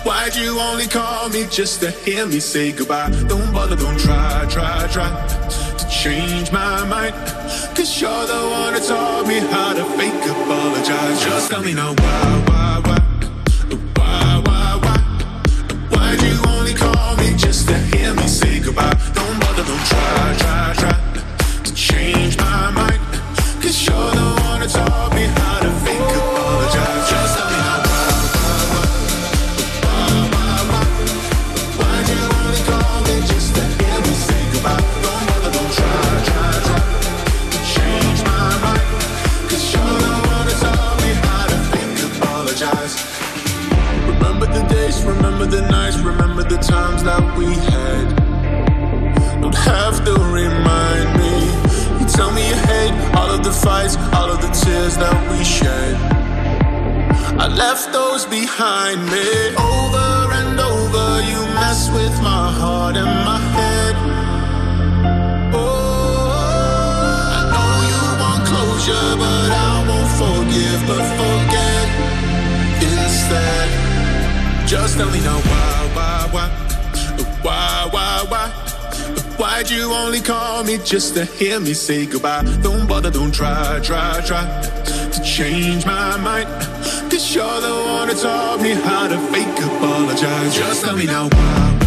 [0.04, 3.10] Why'd you only call me just to hear me say goodbye?
[3.28, 5.10] Don't bother, don't try, try, try
[5.78, 7.14] to change my mind.
[7.76, 11.24] Cause you're the one that taught me how to fake apologize.
[11.24, 13.00] Just tell me now why, why, why?
[13.96, 14.98] Why, why, why?
[15.92, 18.03] Why'd you only call me just to hear
[45.44, 49.40] remember the nights, remember the times that we had.
[49.42, 51.34] Don't have to remind me.
[52.00, 55.44] You tell me you hate all of the fights, all of the tears that we
[55.44, 55.96] shed.
[57.38, 59.28] I left those behind me.
[59.56, 63.94] Over and over, you mess with my heart and my head.
[65.52, 66.30] Oh,
[67.38, 71.63] I know you want closure, but I won't forgive, but forget
[74.74, 76.48] Just tell me now why, why, why,
[77.42, 78.48] why, why, why?
[79.38, 82.42] Why'd you only call me just to hear me say goodbye?
[82.60, 84.44] Don't bother, don't try, try, try
[85.12, 86.48] to change my mind.
[87.08, 90.56] Cause you're the one that taught me how to fake apologize.
[90.56, 91.83] Just tell me now why?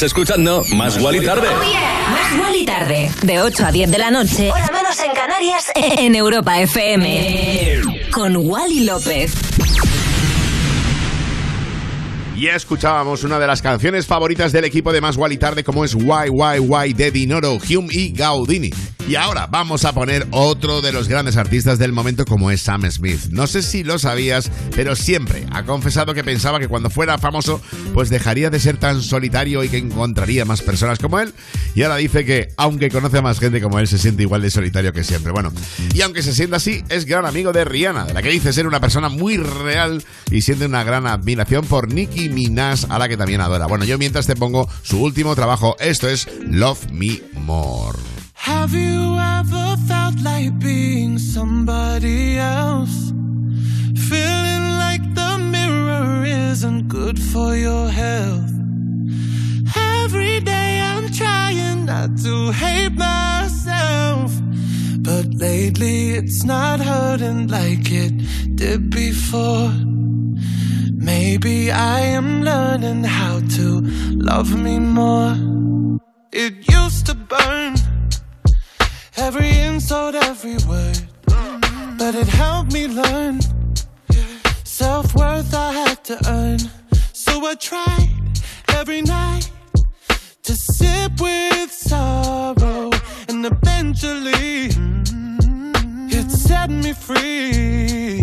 [0.00, 1.46] Estás escuchando Más Wally tarde.
[1.50, 3.10] Más Wally tarde.
[3.20, 4.50] De 8 a 10 de la noche.
[4.50, 5.70] Hora menos en Canarias.
[5.74, 7.82] En Europa FM.
[8.10, 9.34] Con Wally López.
[12.34, 15.94] Ya escuchábamos una de las canciones favoritas del equipo de Más Wally Tarde como es
[15.94, 18.70] Why Why Why de Dinoro, Hume y Gaudini.
[19.10, 22.88] Y ahora vamos a poner otro de los grandes artistas del momento como es Sam
[22.88, 23.22] Smith.
[23.30, 27.60] No sé si lo sabías, pero siempre ha confesado que pensaba que cuando fuera famoso
[27.92, 31.34] pues dejaría de ser tan solitario y que encontraría más personas como él.
[31.74, 34.50] Y ahora dice que aunque conoce a más gente como él se siente igual de
[34.52, 35.32] solitario que siempre.
[35.32, 35.52] Bueno,
[35.92, 38.68] y aunque se sienta así, es gran amigo de Rihanna, de la que dice ser
[38.68, 43.16] una persona muy real y siente una gran admiración por Nicki Minaj, a la que
[43.16, 43.66] también adora.
[43.66, 48.19] Bueno, yo mientras te pongo su último trabajo, esto es Love Me More.
[48.42, 53.10] Have you ever felt like being somebody else?
[54.08, 58.50] Feeling like the mirror isn't good for your health.
[59.76, 64.32] Every day I'm trying not to hate myself.
[65.00, 68.14] But lately it's not hurting like it
[68.56, 69.70] did before.
[70.94, 73.80] Maybe I am learning how to
[74.16, 75.36] love me more.
[76.32, 77.76] It used to burn
[79.20, 80.98] every insult, every word,
[81.98, 83.38] but it helped me learn
[84.64, 86.58] self worth I had to earn.
[87.12, 88.08] So I tried
[88.68, 89.50] every night
[90.42, 92.90] to sip with sorrow,
[93.28, 94.70] and eventually
[96.16, 98.22] it set me free.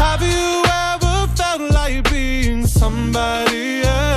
[0.00, 4.15] Have you ever felt like being somebody else?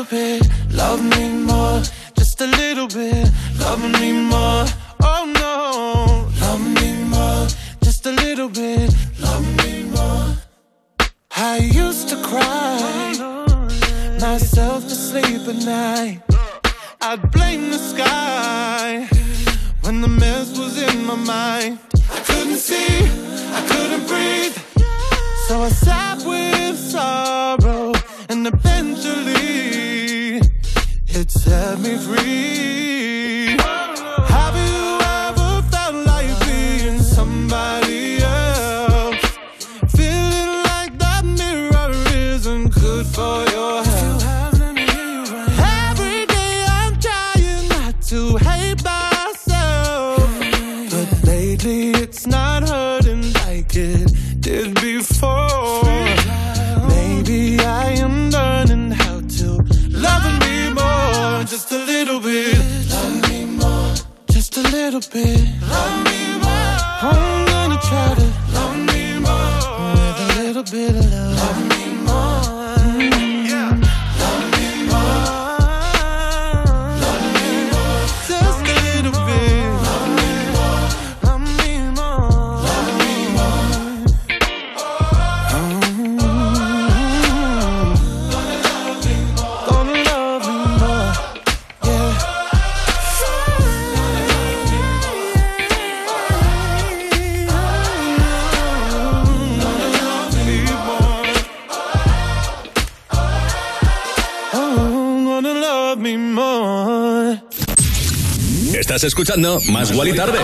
[0.00, 1.82] Little bit, love me more.
[2.16, 3.28] Just a little bit,
[3.58, 4.64] love me more.
[5.02, 7.46] Oh no, love me more.
[7.82, 10.36] Just a little bit, love me more.
[11.36, 13.12] I used to cry
[14.20, 16.22] myself to sleep at night.
[17.02, 19.06] I'd blame the sky
[19.82, 21.78] when the mess was in my mind.
[22.10, 23.04] I couldn't see,
[23.58, 24.56] I couldn't breathe.
[25.48, 27.92] So I sat with sorrow,
[28.30, 29.79] and eventually
[31.14, 32.99] it set me free.
[65.12, 66.09] A
[109.00, 110.38] Estás escuchando Más Guali Tarde.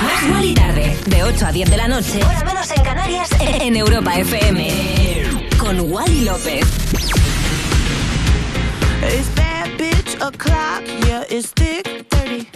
[0.00, 0.96] Más tarde.
[1.08, 2.24] De 8 a 10 de la noche.
[2.24, 3.28] Hora menos en Canarias.
[3.60, 4.66] En Europa FM.
[5.58, 6.64] Con Wally López.
[9.02, 12.48] It's bad bitch o'clock, yeah, it's thick 30.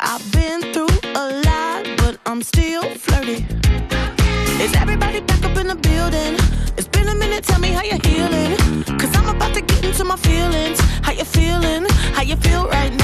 [0.00, 3.44] I've been through a lot, but I'm still flirty.
[4.62, 6.38] Is everybody back up in the building?
[6.78, 8.56] It's been a minute, tell me how you're healing.
[8.98, 10.80] Cause I'm about to get into my feelings.
[11.02, 11.84] How you feeling?
[12.14, 13.03] How you feel right now?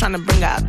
[0.00, 0.59] Trying to bring out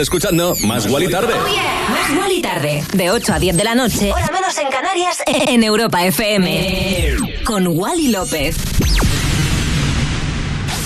[0.00, 1.34] escuchando Más Gual y Tarde.
[1.34, 2.84] Más Gual y Tarde.
[2.92, 4.12] De 8 a 10 de la noche.
[4.12, 5.22] Hora menos en Canarias.
[5.48, 7.16] En Europa FM.
[7.44, 8.56] Con Wally López.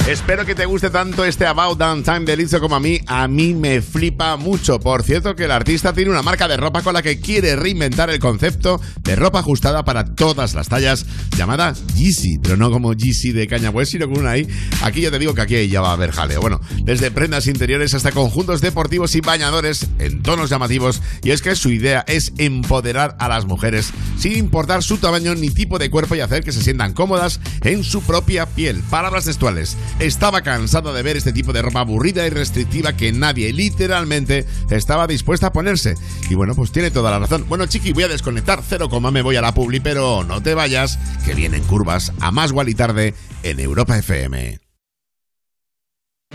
[0.06, 3.00] Espero que te guste tanto este About Damn Time de Lizzo como a mí.
[3.06, 4.78] A mí me flipa mucho.
[4.78, 8.10] Por cierto, que el artista tiene una marca de ropa con la que quiere reinventar
[8.10, 8.82] el concepto
[9.16, 13.92] ropa ajustada para todas las tallas, llamada Yeezy, pero no como Yeezy de Caña West,
[13.92, 14.46] sino con una ahí.
[14.82, 16.40] Aquí ya te digo que aquí ya va a haber jaleo.
[16.40, 21.56] Bueno, desde prendas interiores hasta conjuntos deportivos y bañadores en tonos llamativos, y es que
[21.56, 26.14] su idea es empoderar a las mujeres sin importar su tamaño ni tipo de cuerpo
[26.14, 28.82] y hacer que se sientan cómodas en su propia piel.
[28.90, 29.76] Palabras textuales.
[29.98, 35.06] Estaba cansada de ver este tipo de ropa aburrida y restrictiva que nadie literalmente estaba
[35.06, 35.94] dispuesta a ponerse.
[36.28, 37.44] Y bueno, pues tiene toda la razón.
[37.48, 40.98] Bueno, Chiqui, voy a desconectar 0, me voy a la publi, pero no te vayas,
[41.24, 44.63] que vienen curvas a más y tarde en Europa FM.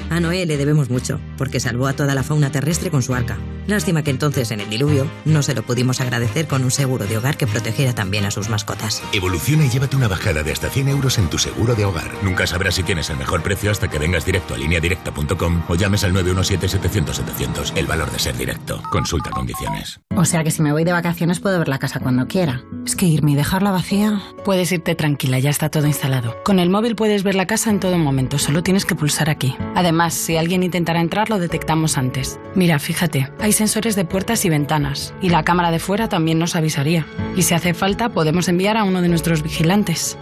[0.09, 3.37] A Noé le debemos mucho, porque salvó a toda la fauna terrestre con su arca.
[3.67, 7.17] Lástima que entonces, en el diluvio, no se lo pudimos agradecer con un seguro de
[7.17, 9.03] hogar que protegiera también a sus mascotas.
[9.13, 12.09] Evoluciona y llévate una bajada de hasta 100 euros en tu seguro de hogar.
[12.23, 16.03] Nunca sabrás si tienes el mejor precio hasta que vengas directo a lineadirecta.com o llames
[16.03, 17.73] al 917-700-700.
[17.75, 18.81] El valor de ser directo.
[18.89, 19.99] Consulta condiciones.
[20.15, 22.63] O sea que si me voy de vacaciones puedo ver la casa cuando quiera.
[22.85, 24.21] Es que irme y dejarla vacía.
[24.43, 26.35] Puedes irte tranquila, ya está todo instalado.
[26.43, 29.55] Con el móvil puedes ver la casa en todo momento, solo tienes que pulsar aquí.
[29.75, 32.39] Además, si alguien intentara entrar, lo detectamos antes.
[32.55, 36.55] Mira, fíjate, hay sensores de puertas y ventanas, y la cámara de fuera también nos
[36.55, 37.05] avisaría.
[37.35, 40.17] Y si hace falta, podemos enviar a uno de nuestros vigilantes.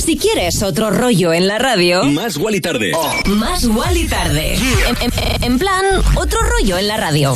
[0.05, 2.03] Si quieres otro rollo en la radio.
[2.05, 2.93] Más Gual y Tarde.
[3.27, 4.55] Más Gual y Tarde.
[4.89, 5.85] En, en- en plan,
[6.16, 7.35] otro rollo en la radio.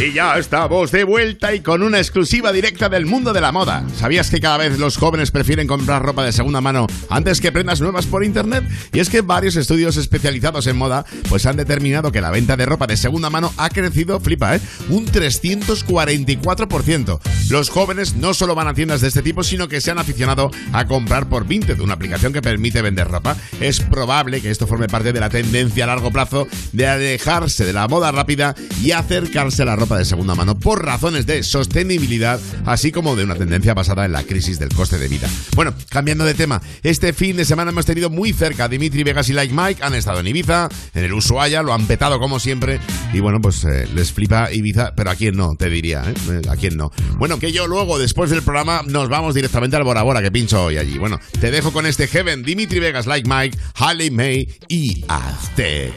[0.00, 3.84] Y ya estamos de vuelta y con una exclusiva directa del mundo de la moda.
[3.96, 7.82] ¿Sabías que cada vez los jóvenes prefieren comprar ropa de segunda mano antes que prendas
[7.82, 8.64] nuevas por internet?
[8.94, 12.64] Y es que varios estudios especializados en moda pues han determinado que la venta de
[12.64, 14.60] ropa de segunda mano ha crecido, flipa, ¿eh?
[14.88, 17.20] Un 344%.
[17.50, 20.50] Los jóvenes no solo van a tiendas de este tipo, sino que se han aficionado
[20.72, 23.36] a comprar por Vinted, una aplicación que permite vender ropa.
[23.60, 27.74] Es probable que esto forme parte de la tendencia a largo plazo de alejarse de
[27.74, 32.40] la moda rápida y acercarse a la ropa de segunda mano por razones de sostenibilidad,
[32.66, 35.28] así como de una tendencia basada en la crisis del coste de vida.
[35.54, 39.28] Bueno, cambiando de tema, este fin de semana hemos tenido muy cerca a Dimitri Vegas
[39.28, 42.80] y Like Mike, han estado en Ibiza, en el Ushuaia, lo han petado como siempre,
[43.12, 46.14] y bueno, pues eh, les flipa Ibiza, pero a quién no, te diría, ¿eh?
[46.30, 46.90] Eh, A quién no.
[47.18, 50.64] Bueno, que yo luego, después del programa, nos vamos directamente al Bora Bora que pincho
[50.64, 50.98] hoy allí.
[50.98, 55.92] Bueno, te dejo con este Heaven, Dimitri Vegas, Like Mike, Halle May y Aztec.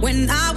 [0.00, 0.49] When I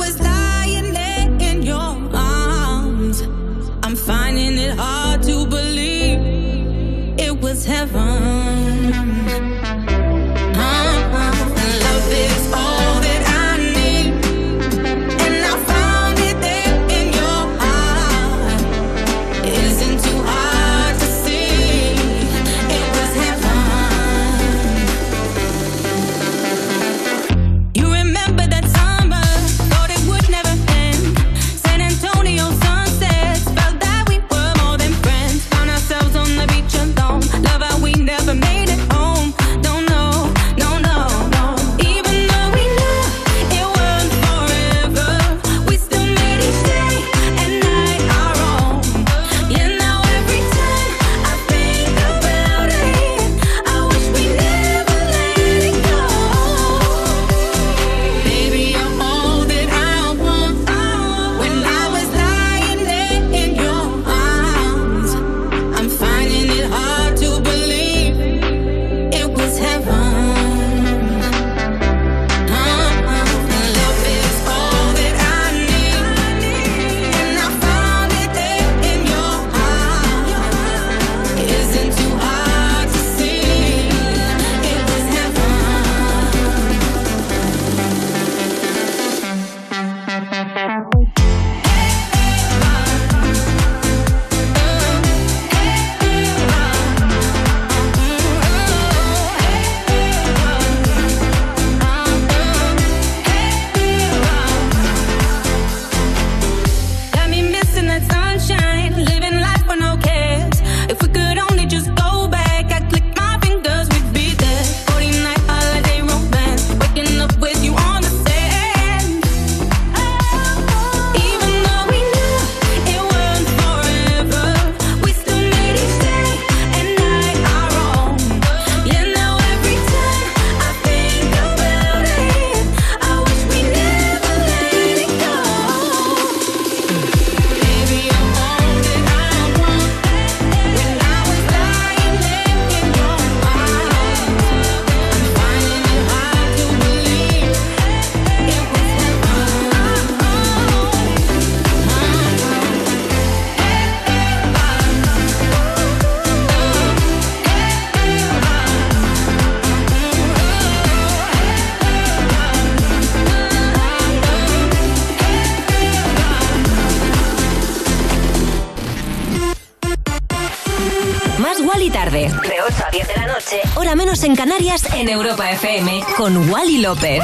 [174.13, 177.23] menos en Canarias en Europa FM con Wally López.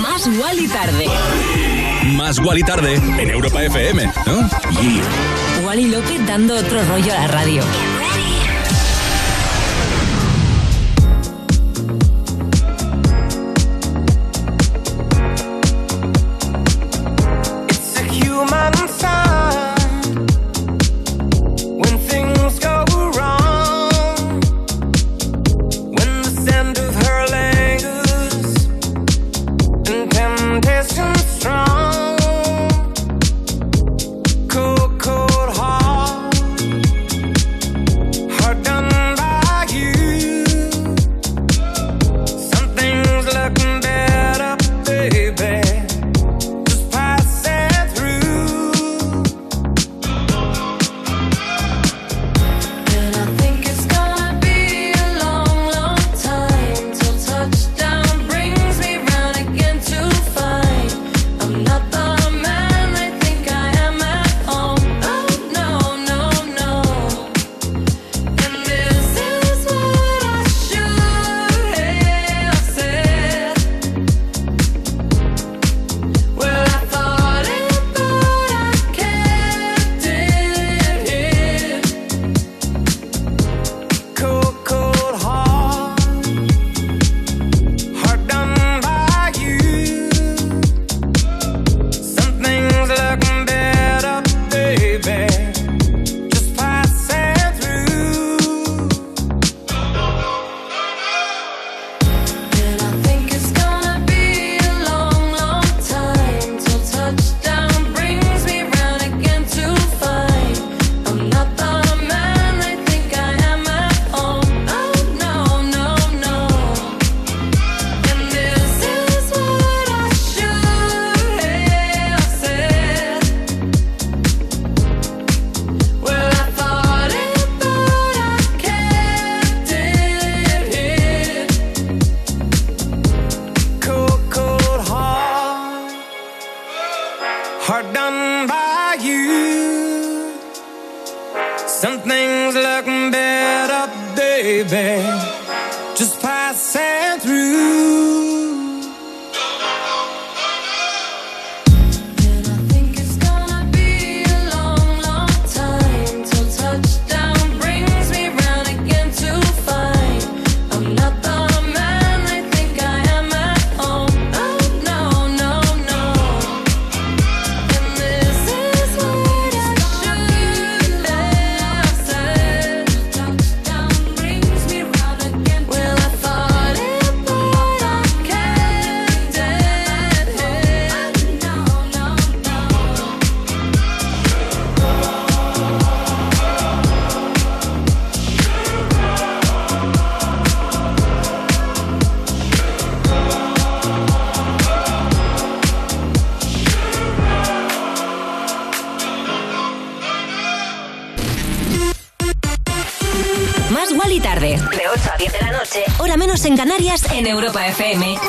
[0.00, 1.06] Más Wally tarde.
[2.06, 4.48] Más Wally tarde en Europa FM, ¿no?
[5.66, 7.62] Wally López dando otro rollo a la radio.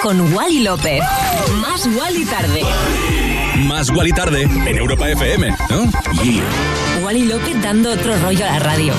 [0.03, 1.01] Con Wally López.
[1.61, 2.61] Más Wally tarde.
[3.65, 5.89] Más Wally tarde en Europa FM, ¿no?
[7.05, 8.93] Wally López dando otro rollo a la radio.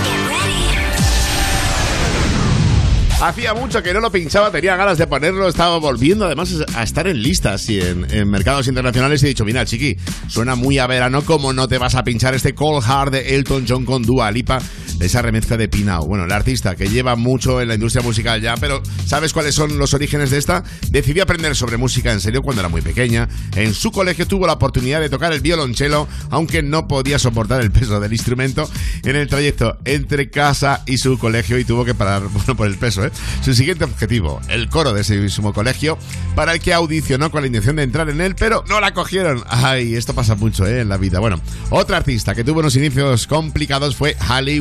[3.20, 7.06] Hacía mucho que no lo pinchaba, tenía ganas de ponerlo, estaba volviendo además a estar
[7.06, 9.96] en listas y en, en mercados internacionales y he dicho, mira, chiqui,
[10.28, 13.66] suena muy a verano, ¿cómo no te vas a pinchar este Cold Hard de Elton
[13.68, 14.58] John con Dua Lipa?
[15.00, 16.06] Esa remezcla de Pinao.
[16.06, 19.76] Bueno, el artista que lleva mucho en la industria musical ya, pero ¿sabes cuáles son
[19.78, 20.64] los orígenes de esta?
[20.90, 23.28] Decidió aprender sobre música en serio cuando era muy pequeña.
[23.56, 27.70] En su colegio tuvo la oportunidad de tocar el violonchelo, aunque no podía soportar el
[27.70, 28.68] peso del instrumento
[29.02, 32.76] en el trayecto entre casa y su colegio y tuvo que parar, bueno, por el
[32.76, 33.10] peso, ¿eh?
[33.42, 35.98] Su siguiente objetivo, el coro de ese mismo colegio,
[36.34, 39.44] para el que audicionó con la intención de entrar en él, pero no la cogieron.
[39.48, 40.80] Ay, esto pasa mucho, ¿eh?
[40.80, 41.18] En la vida.
[41.18, 41.40] Bueno,
[41.70, 44.54] otra artista que tuvo unos inicios complicados fue Halle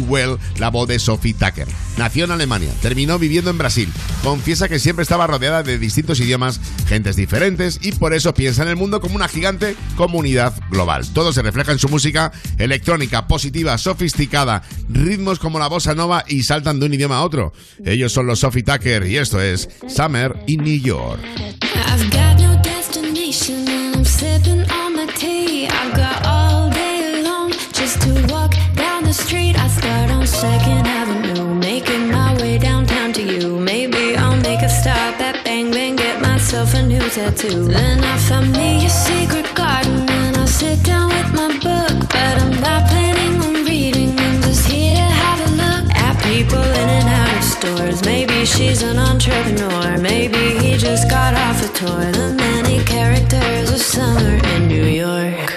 [0.59, 1.67] La voz de Sophie Tucker.
[1.97, 3.91] Nació en Alemania, terminó viviendo en Brasil.
[4.23, 8.69] Confiesa que siempre estaba rodeada de distintos idiomas, gentes diferentes y por eso piensa en
[8.69, 11.05] el mundo como una gigante comunidad global.
[11.13, 16.43] Todo se refleja en su música electrónica, positiva, sofisticada, ritmos como la bossa nova y
[16.43, 17.53] saltan de un idioma a otro.
[17.85, 21.19] Ellos son los Sophie Tucker y esto es Summer in New York.
[29.05, 29.57] The street.
[29.57, 33.59] I start on Second Avenue, making my way downtown to you.
[33.59, 37.65] Maybe I'll make a stop at Bang Bang, get myself a new tattoo.
[37.65, 42.09] Then I found me a secret garden and I sit down with my book.
[42.09, 46.65] But I'm not planning on reading, I'm just here to have a look at people
[46.81, 48.03] in and out of stores.
[48.05, 52.11] Maybe she's an entrepreneur, maybe he just got off a tour.
[52.11, 55.52] The many characters of summer in New York.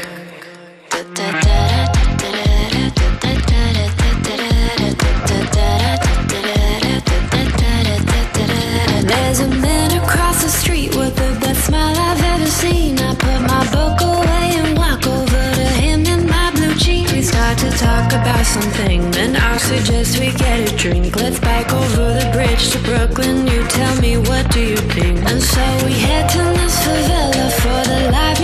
[18.20, 21.16] About something, then I suggest we get a drink.
[21.16, 23.46] Let's bike over the bridge to Brooklyn.
[23.46, 25.18] You tell me what do you think?
[25.30, 28.35] And so we head to this favela for the live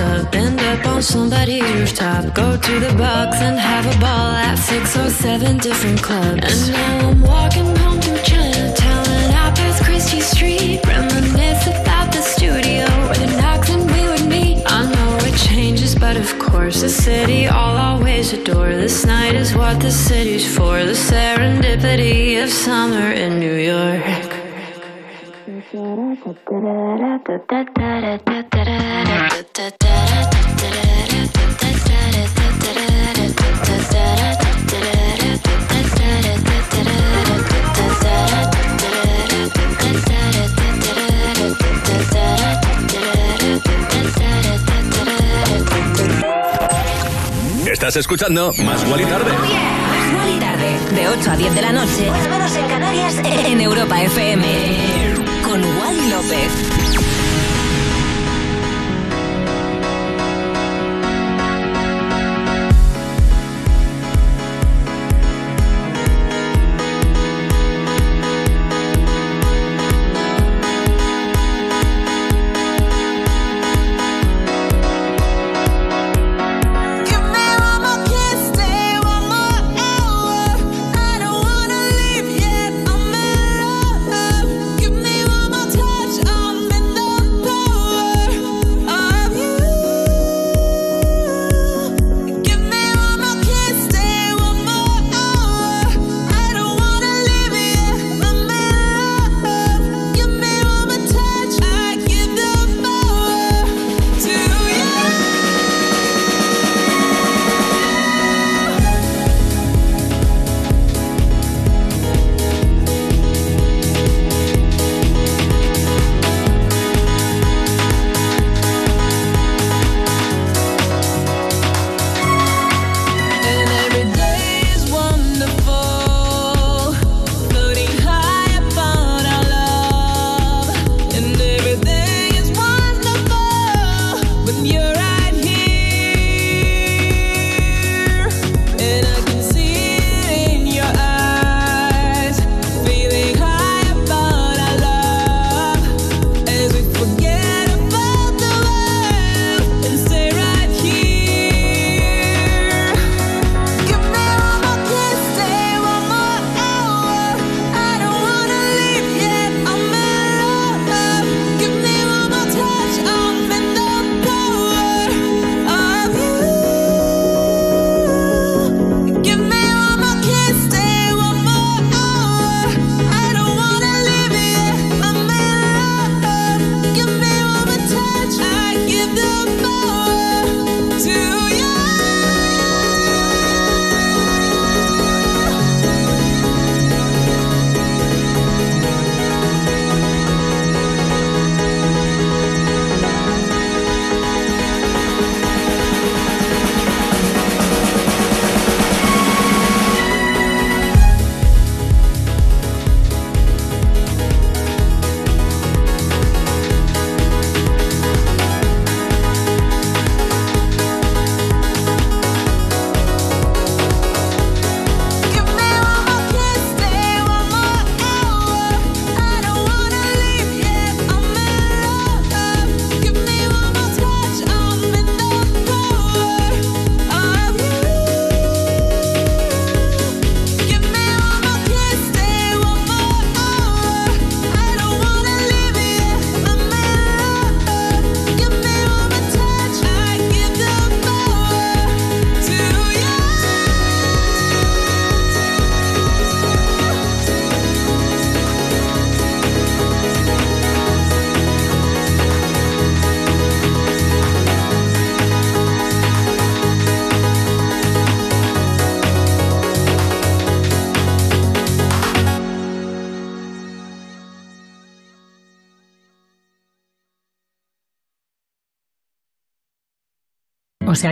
[0.00, 0.34] up.
[0.34, 2.34] End up on somebody's rooftop.
[2.34, 6.68] Go to the box and have a ball at six or seven different clubs.
[6.68, 10.80] And now I'm walking home through Chinatown and out past Christie Street.
[10.86, 14.62] Reminisce about the studio where the knocks and we would meet.
[14.66, 18.70] I know it changes, but of course the city I'll always adore.
[18.70, 20.84] This night is what the city's for.
[20.84, 24.27] The serendipity of summer in New York.
[47.70, 49.32] Estás escuchando Más Gual y Tarde.
[49.32, 53.60] Más Gual y Tarde, de 8 a 10 de la noche, menos en Canarias, en
[53.60, 55.07] Europa FM.
[56.28, 56.77] Con Wally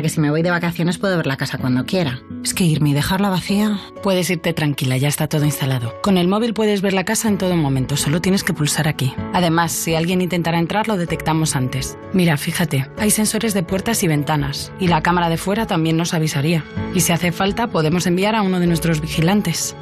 [0.06, 2.20] que si me voy de vacaciones puedo ver la casa cuando quiera.
[2.44, 3.80] Es que irme y dejarla vacía.
[4.04, 6.00] Puedes irte tranquila, ya está todo instalado.
[6.00, 9.12] Con el móvil puedes ver la casa en todo momento, solo tienes que pulsar aquí.
[9.32, 11.98] Además, si alguien intentara entrar, lo detectamos antes.
[12.12, 16.14] Mira, fíjate, hay sensores de puertas y ventanas, y la cámara de fuera también nos
[16.14, 16.62] avisaría.
[16.94, 19.74] Y si hace falta, podemos enviar a uno de nuestros vigilantes.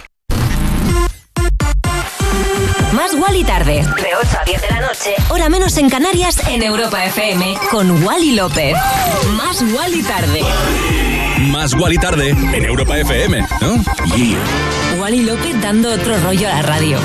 [2.93, 3.83] Más Wally tarde.
[3.83, 5.15] De 8 a 10 de la noche.
[5.31, 7.57] Hora menos en Canarias en Europa FM.
[7.71, 8.77] Con Wally López.
[9.37, 10.41] Más Wally tarde.
[11.51, 13.83] Más Wally tarde en Europa FM, ¿no?
[15.01, 16.99] Wally López dando otro rollo a la radio.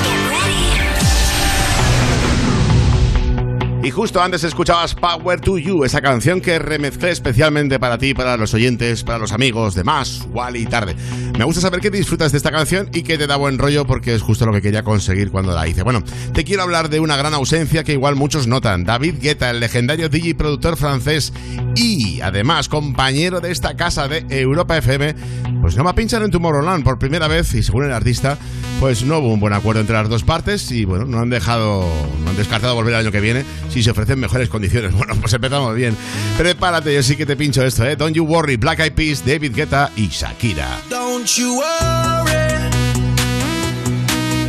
[3.82, 8.36] Y justo antes escuchabas Power to You, esa canción que remezclé especialmente para ti, para
[8.36, 10.94] los oyentes, para los amigos de Más, Wally Tarde.
[11.38, 14.14] Me gusta saber que disfrutas de esta canción y que te da buen rollo porque
[14.14, 15.82] es justo lo que quería conseguir cuando la hice.
[15.82, 16.02] Bueno,
[16.34, 18.84] te quiero hablar de una gran ausencia que igual muchos notan.
[18.84, 21.32] David Guetta, el legendario DJ productor francés
[21.74, 25.14] y además compañero de esta casa de Europa FM,
[25.62, 28.36] pues no va a pinchar en Tomorrowland por primera vez y según el artista,
[28.78, 31.88] pues no hubo un buen acuerdo entre las dos partes y bueno, no han dejado,
[32.22, 34.92] no han descartado volver el año que viene si se ofrecen mejores condiciones.
[35.00, 35.96] Bueno, pues empezamos bien.
[36.36, 37.96] Prepárate, yo sí que te pincho esto, ¿eh?
[37.96, 40.78] Don't You Worry, Black Eyed Peas, David Guetta y Shakira.
[40.90, 42.70] Don't you worry.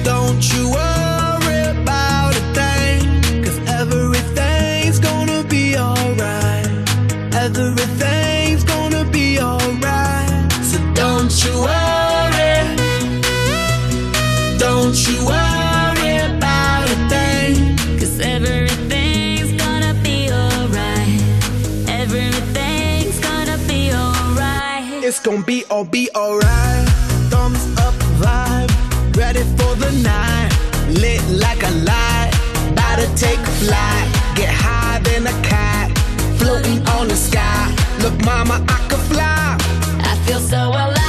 [0.03, 1.00] Don't you worry
[25.23, 26.87] gonna be all be alright.
[27.29, 28.71] Thumbs up vibe,
[29.15, 30.49] ready for the night.
[30.89, 32.31] Lit like a light,
[32.71, 34.07] about to take a flight.
[34.35, 35.95] Get higher than a cat,
[36.37, 37.73] floating on the sky.
[38.01, 39.57] Look, mama, I could fly.
[39.99, 41.00] I feel so alive.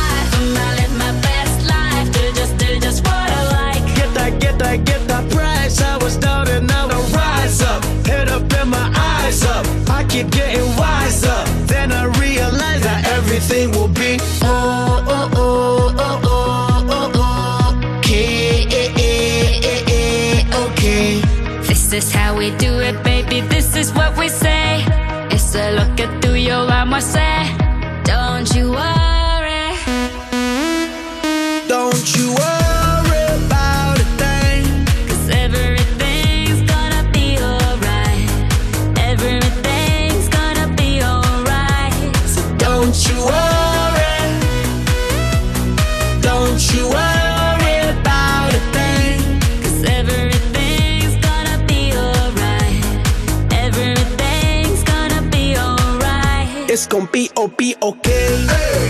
[56.82, 58.44] It's gonna be oh be okay.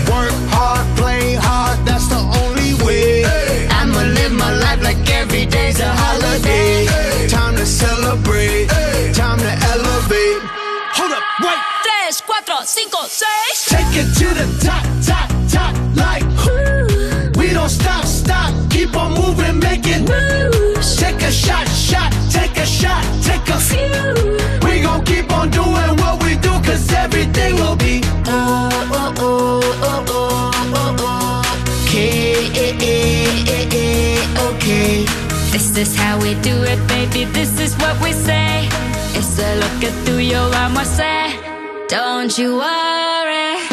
[0.09, 3.23] Work hard, play hard, that's the only way.
[3.69, 6.87] I'ma live my life like every day's a holiday.
[7.27, 8.65] Time to celebrate,
[9.13, 10.41] time to elevate.
[10.97, 11.61] Hold up, wait.
[11.85, 13.69] Tres, cuatro, cinco, seis.
[13.69, 16.25] Take it to the top, top, top, like
[17.37, 20.97] We don't stop, stop, keep on moving, make it moves.
[20.97, 24.65] Take a shot, shot, take a shot, take a few.
[24.65, 27.12] We gon' keep on doing what we do, cause everything
[35.51, 37.25] This is how we do it, baby.
[37.25, 38.67] This is what we say.
[39.15, 41.87] It's a look at tú your yo vamos a hacer.
[41.89, 43.72] Don't you worry.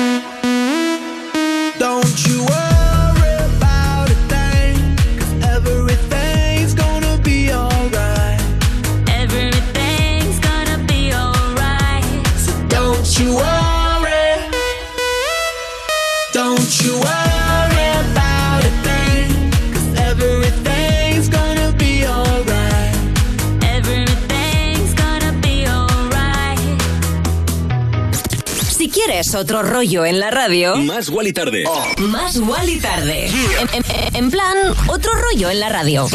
[29.20, 30.76] ¿Quieres otro rollo en la radio?
[30.76, 31.64] Más y Tarde.
[31.98, 32.38] Más
[32.70, 33.26] y Tarde.
[33.26, 34.56] En, en- en plan,
[34.88, 36.08] otro rollo en la radio.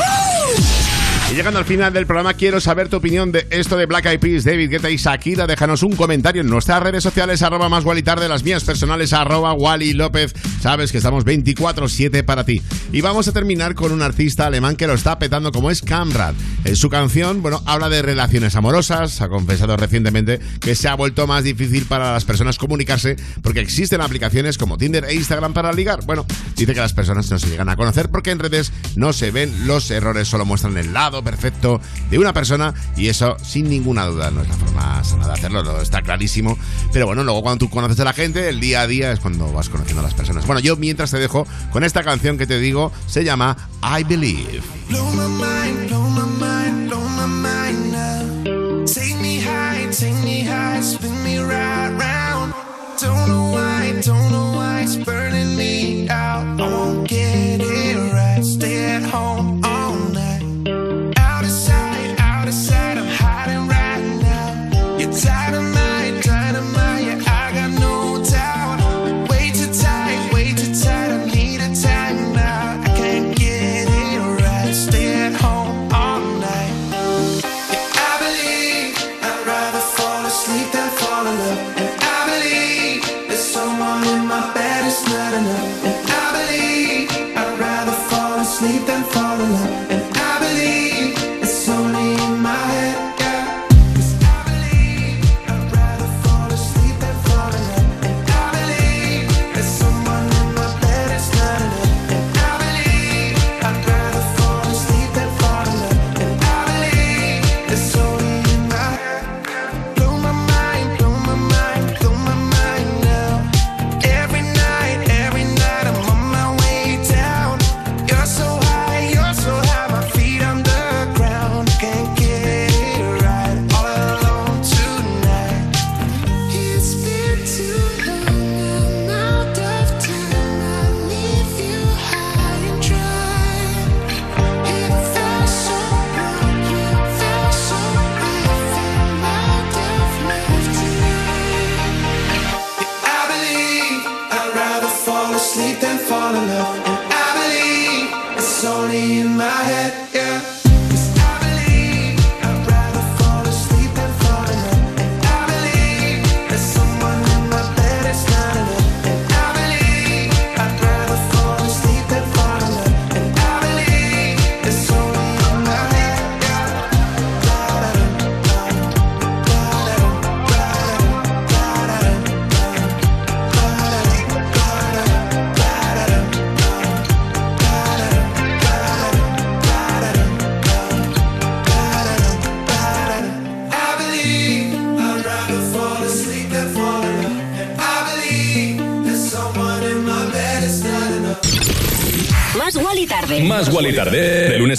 [1.32, 4.20] Y llegando al final del programa, quiero saber tu opinión de esto de Black Eyed
[4.20, 5.48] Peas, David Guetta y Shakira.
[5.48, 9.54] Déjanos un comentario en nuestras redes sociales, arroba más Wally tarde, las mías personales, arroba
[9.54, 10.36] Wally López.
[10.62, 12.62] Sabes que estamos 24-7 para ti.
[12.92, 16.36] Y vamos a terminar con un artista alemán que lo está petando como es Camrad.
[16.64, 19.20] En su canción, bueno, habla de relaciones amorosas.
[19.22, 24.02] Ha confesado recientemente que se ha vuelto más difícil para las personas comunicarse porque existen
[24.02, 26.06] aplicaciones como Tinder e Instagram para ligar.
[26.06, 26.26] Bueno,
[26.56, 29.66] dice que las personas no se llegan a conocer porque en redes no se ven
[29.66, 34.32] los errores, solo muestran el lado perfecto de una persona y eso sin ninguna duda
[34.32, 36.58] no es la forma sana de hacerlo, lo está clarísimo.
[36.92, 39.52] Pero bueno, luego cuando tú conoces a la gente, el día a día es cuando
[39.52, 40.46] vas conociendo a las personas.
[40.46, 44.62] Bueno, yo mientras te dejo con esta canción que te digo, se llama I Believe.
[44.90, 48.88] Blow my mind, blow my mind, blow my mind.
[48.88, 52.54] Take me high, take me high, spin me right round.
[53.02, 56.62] Don't know why, don't know why it's burning me out.
[56.62, 58.44] I won't get it right.
[58.44, 59.55] Stay at home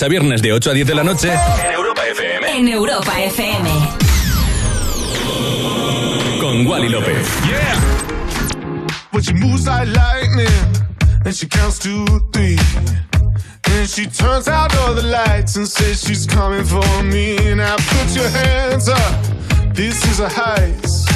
[0.06, 1.32] a viernes de 8 a 10 de la noche.
[1.32, 2.46] En Europa FM.
[2.48, 3.68] En Europa FM.
[6.40, 7.26] Con Wally López.
[9.12, 10.46] But she moves like lightning,
[11.24, 12.56] and she counts to three.
[13.64, 17.54] And she turns out all the lights and says she's coming for me.
[17.56, 21.10] Now put your hands up, this is a heist.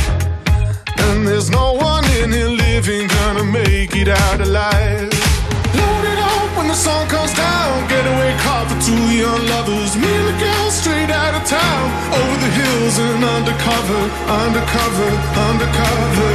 [0.98, 5.29] And there's no one in here living gonna make it out alive.
[5.78, 7.88] Load it up when the sun comes down.
[7.88, 9.96] Getaway car for two young lovers.
[9.96, 11.84] Me and the girl straight out of town.
[12.14, 14.02] Over the hills and undercover,
[14.44, 15.10] undercover,
[15.48, 16.30] undercover.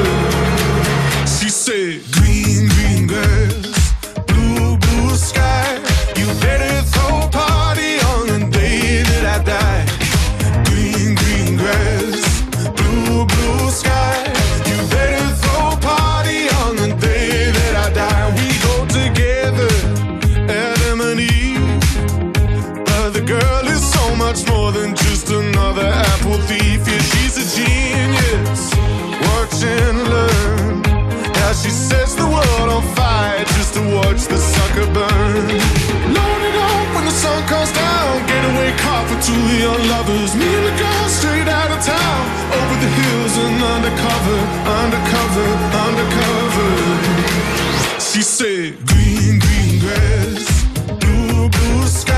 [1.26, 2.35] She said, Green,
[25.76, 26.88] another apple thief.
[26.88, 28.72] Yeah, she's a genius.
[29.28, 30.84] Watch and learn.
[31.36, 35.48] How she sets the world on fire just to watch the sucker burn.
[36.16, 38.26] Load it up when the sun comes down.
[38.28, 40.36] Getaway car for two young lovers.
[40.36, 42.22] Me and the girl straight out of town.
[42.58, 44.40] Over the hills and undercover,
[44.82, 45.50] undercover,
[45.86, 46.72] undercover.
[48.00, 50.66] She said, Green, green grass,
[51.00, 52.15] blue, blue sky.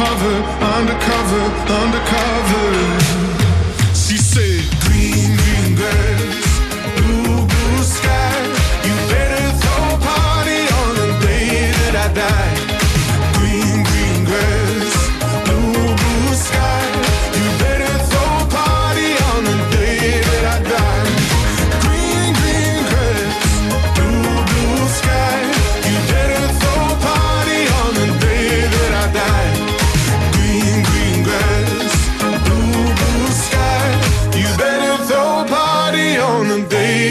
[0.00, 0.47] And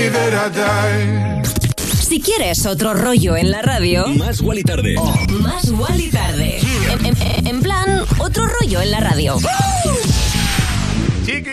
[0.09, 1.41] that I die.
[2.01, 4.95] Si quieres otro rollo en la radio, Más Wally Tarde.
[5.29, 6.59] más Wally tarde.
[6.91, 9.37] En, en- en plan, otro rollo en la radio.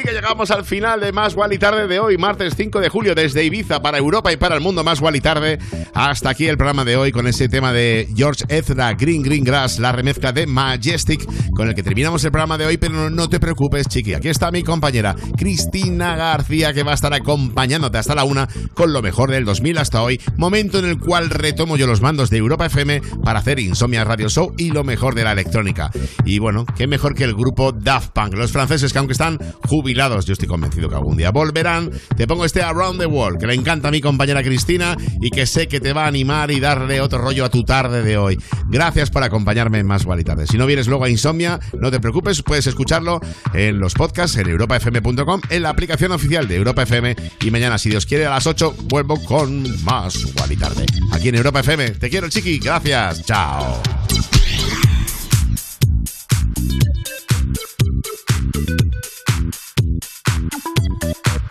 [0.03, 3.45] Que llegamos al final de Más Wally Tarde de hoy, martes 5 de julio, desde
[3.45, 4.83] Ibiza para Europa y para el mundo.
[4.83, 5.59] Más Wally Tarde.
[5.95, 9.79] Hasta aquí el programa de hoy con ese tema de George Ezra, Green Green Grass,
[9.79, 12.77] la remezcla de Majestic, con el que terminamos el programa de hoy.
[12.77, 14.15] Pero no, no te preocupes, Chiqui.
[14.15, 18.93] Aquí está mi compañera Cristina García, que va a estar acompañándote hasta la una con
[18.93, 20.21] lo mejor del 2000 hasta hoy.
[20.37, 24.29] Momento en el cual retomo yo los mandos de Europa FM para hacer Insomnia Radio
[24.29, 25.91] Show y lo mejor de la electrónica.
[26.25, 29.39] Y bueno, qué mejor que el grupo Daft Punk, los franceses que aunque están
[29.69, 31.90] jubilados, yo estoy convencido que algún día volverán.
[32.16, 35.47] Te pongo este Around the World, que le encanta a mi compañera Cristina y que
[35.47, 38.39] sé que te va a animar y darle otro rollo a tu tarde de hoy.
[38.69, 40.47] Gracias por acompañarme en Más Guay Tarde.
[40.47, 43.20] Si no vienes luego a Insomnia, no te preocupes, puedes escucharlo
[43.52, 47.90] en los podcasts en europafm.com, en la aplicación oficial de Europa FM y mañana, si
[47.90, 50.86] Dios quiere, a las 8 vuelvo con Más Guay Tarde.
[51.12, 51.90] Aquí en Europa FM.
[51.90, 52.59] Te quiero, chiqui.
[52.59, 53.24] Gracias.
[53.24, 53.82] Chao.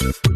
[0.03, 0.32] you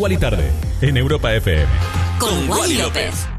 [0.00, 0.50] Wally Tarde
[0.80, 1.66] en Europa FM.
[2.18, 3.29] Con Wally López.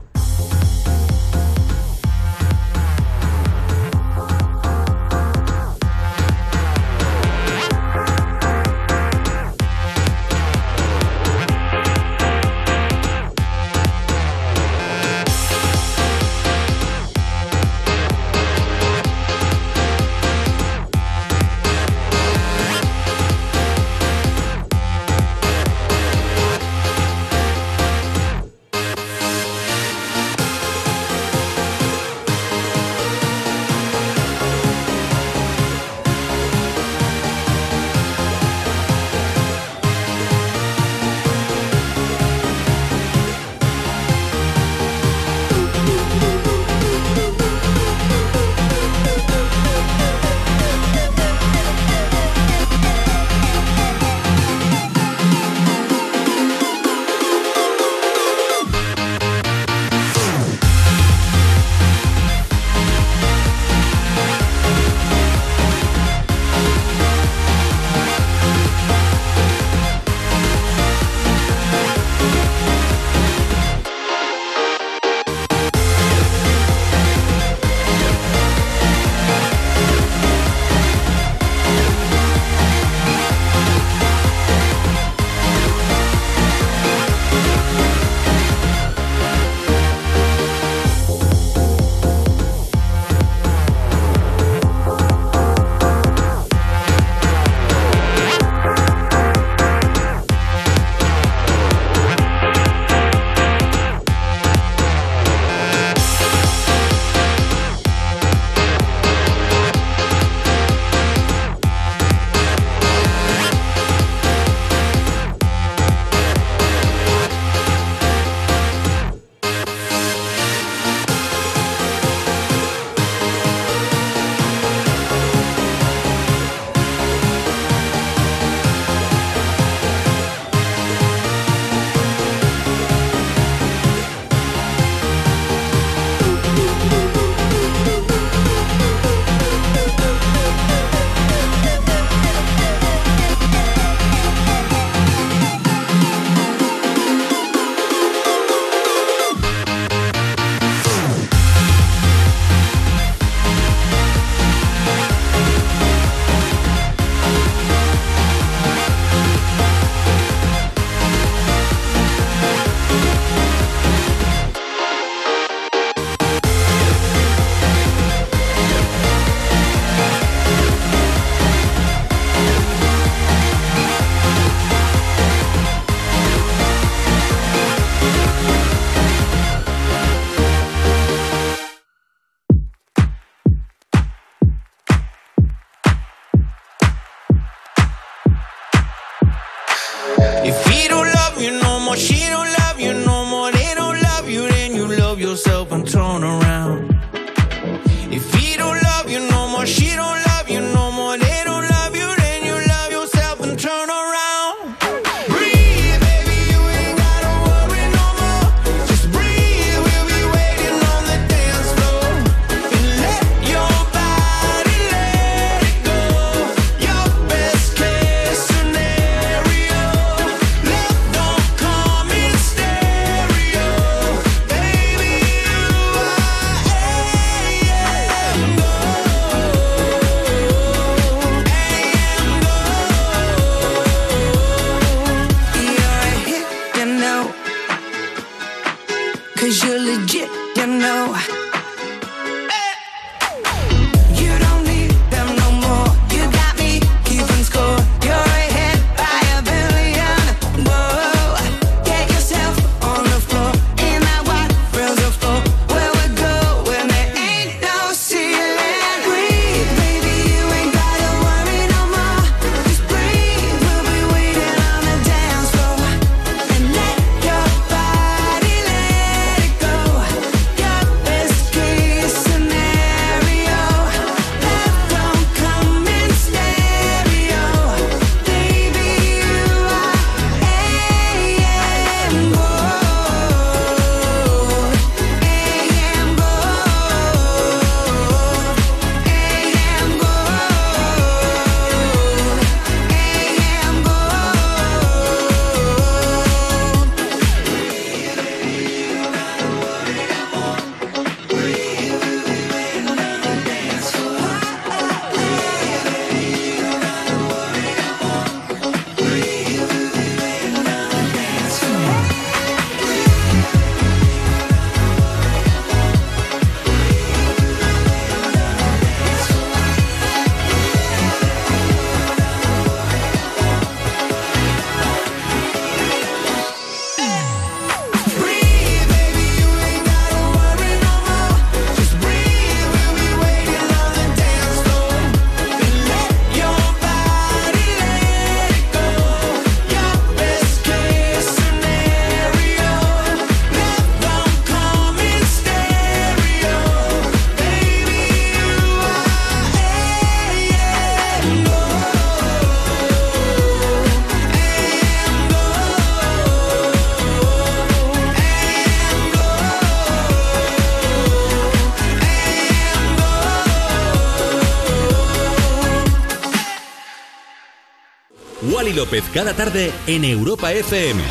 [368.82, 371.04] López cada tarde en Europa FM.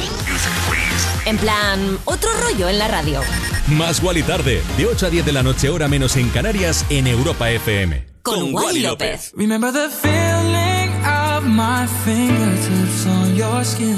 [1.24, 3.20] En plan, otro rollo en la radio.
[3.68, 7.06] Más Wally tarde, de 8 a 10 de la noche, hora menos en Canarias, en
[7.06, 8.04] Europa FM.
[8.22, 9.32] Con, Wally López.
[9.36, 13.96] Remember the feeling of my fingertips on your skin.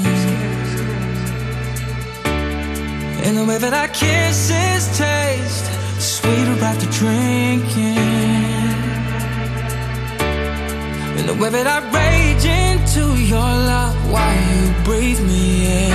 [3.25, 5.65] And the way that our kisses taste
[5.97, 8.12] sweeter after drinking.
[11.25, 15.93] The way that I rage into your love while you breathe me in.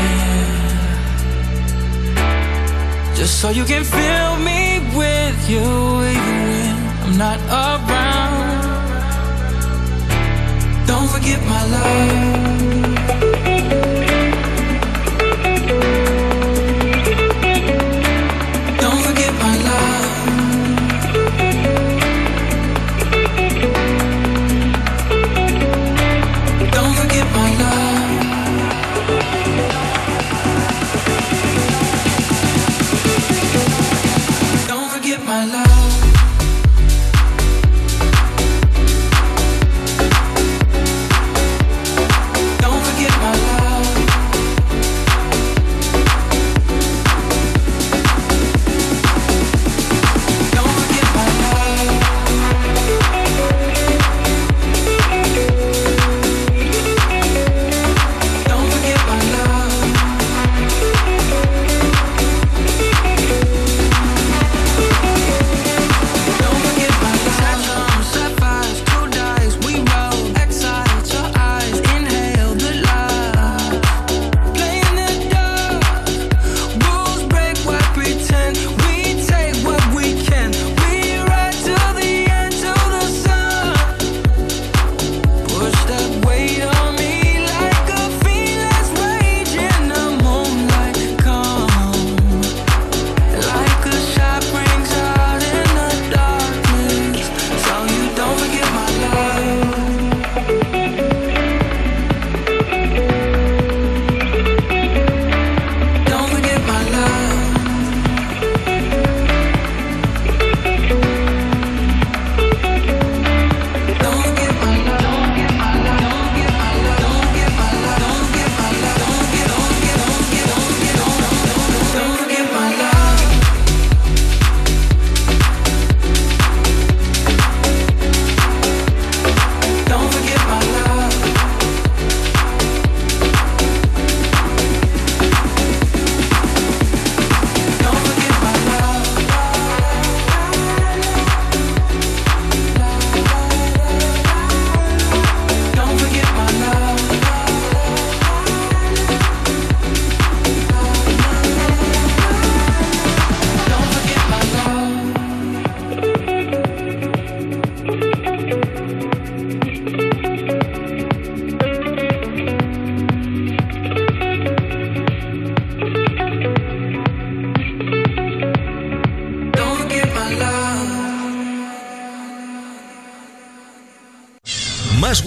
[3.15, 8.67] Just so you can fill me with you even when I'm not around.
[10.87, 12.58] Don't forget my love.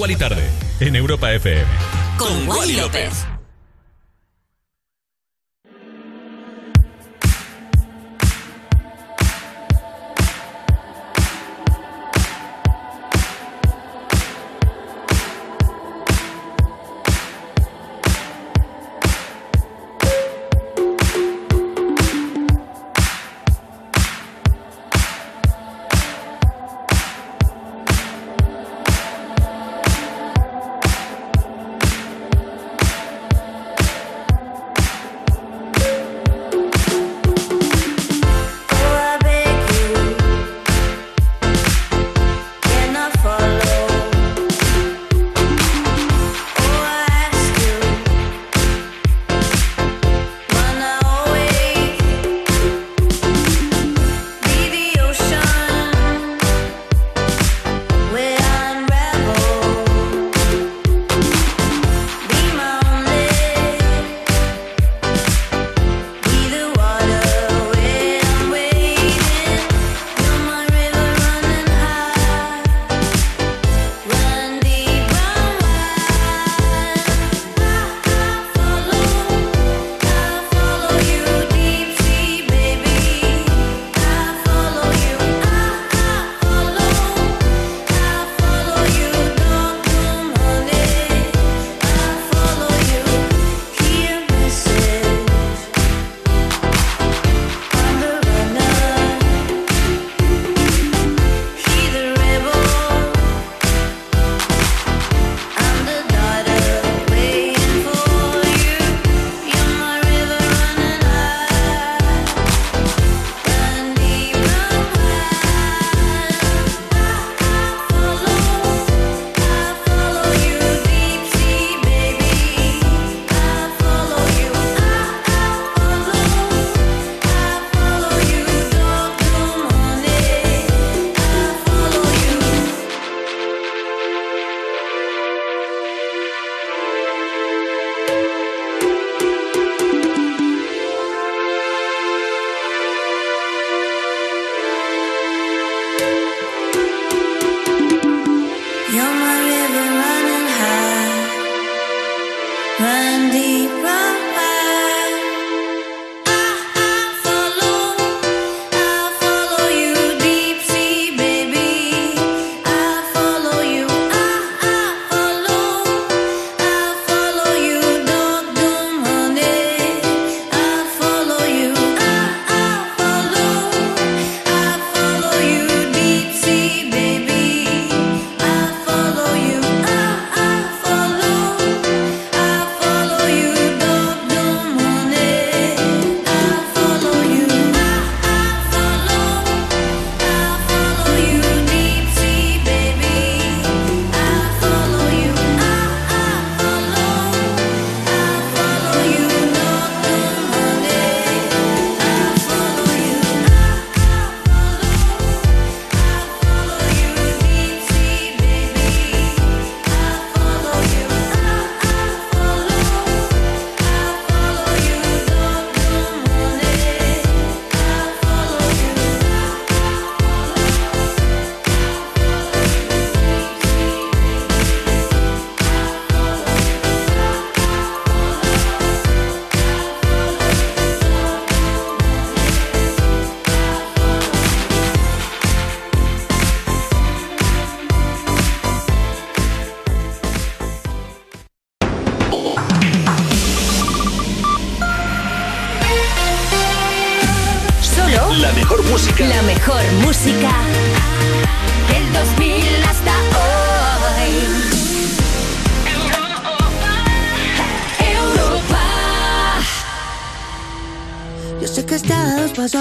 [0.01, 0.41] Más Wally tarde,
[0.79, 1.63] en Europa FM.
[2.17, 3.30] Con Wally López.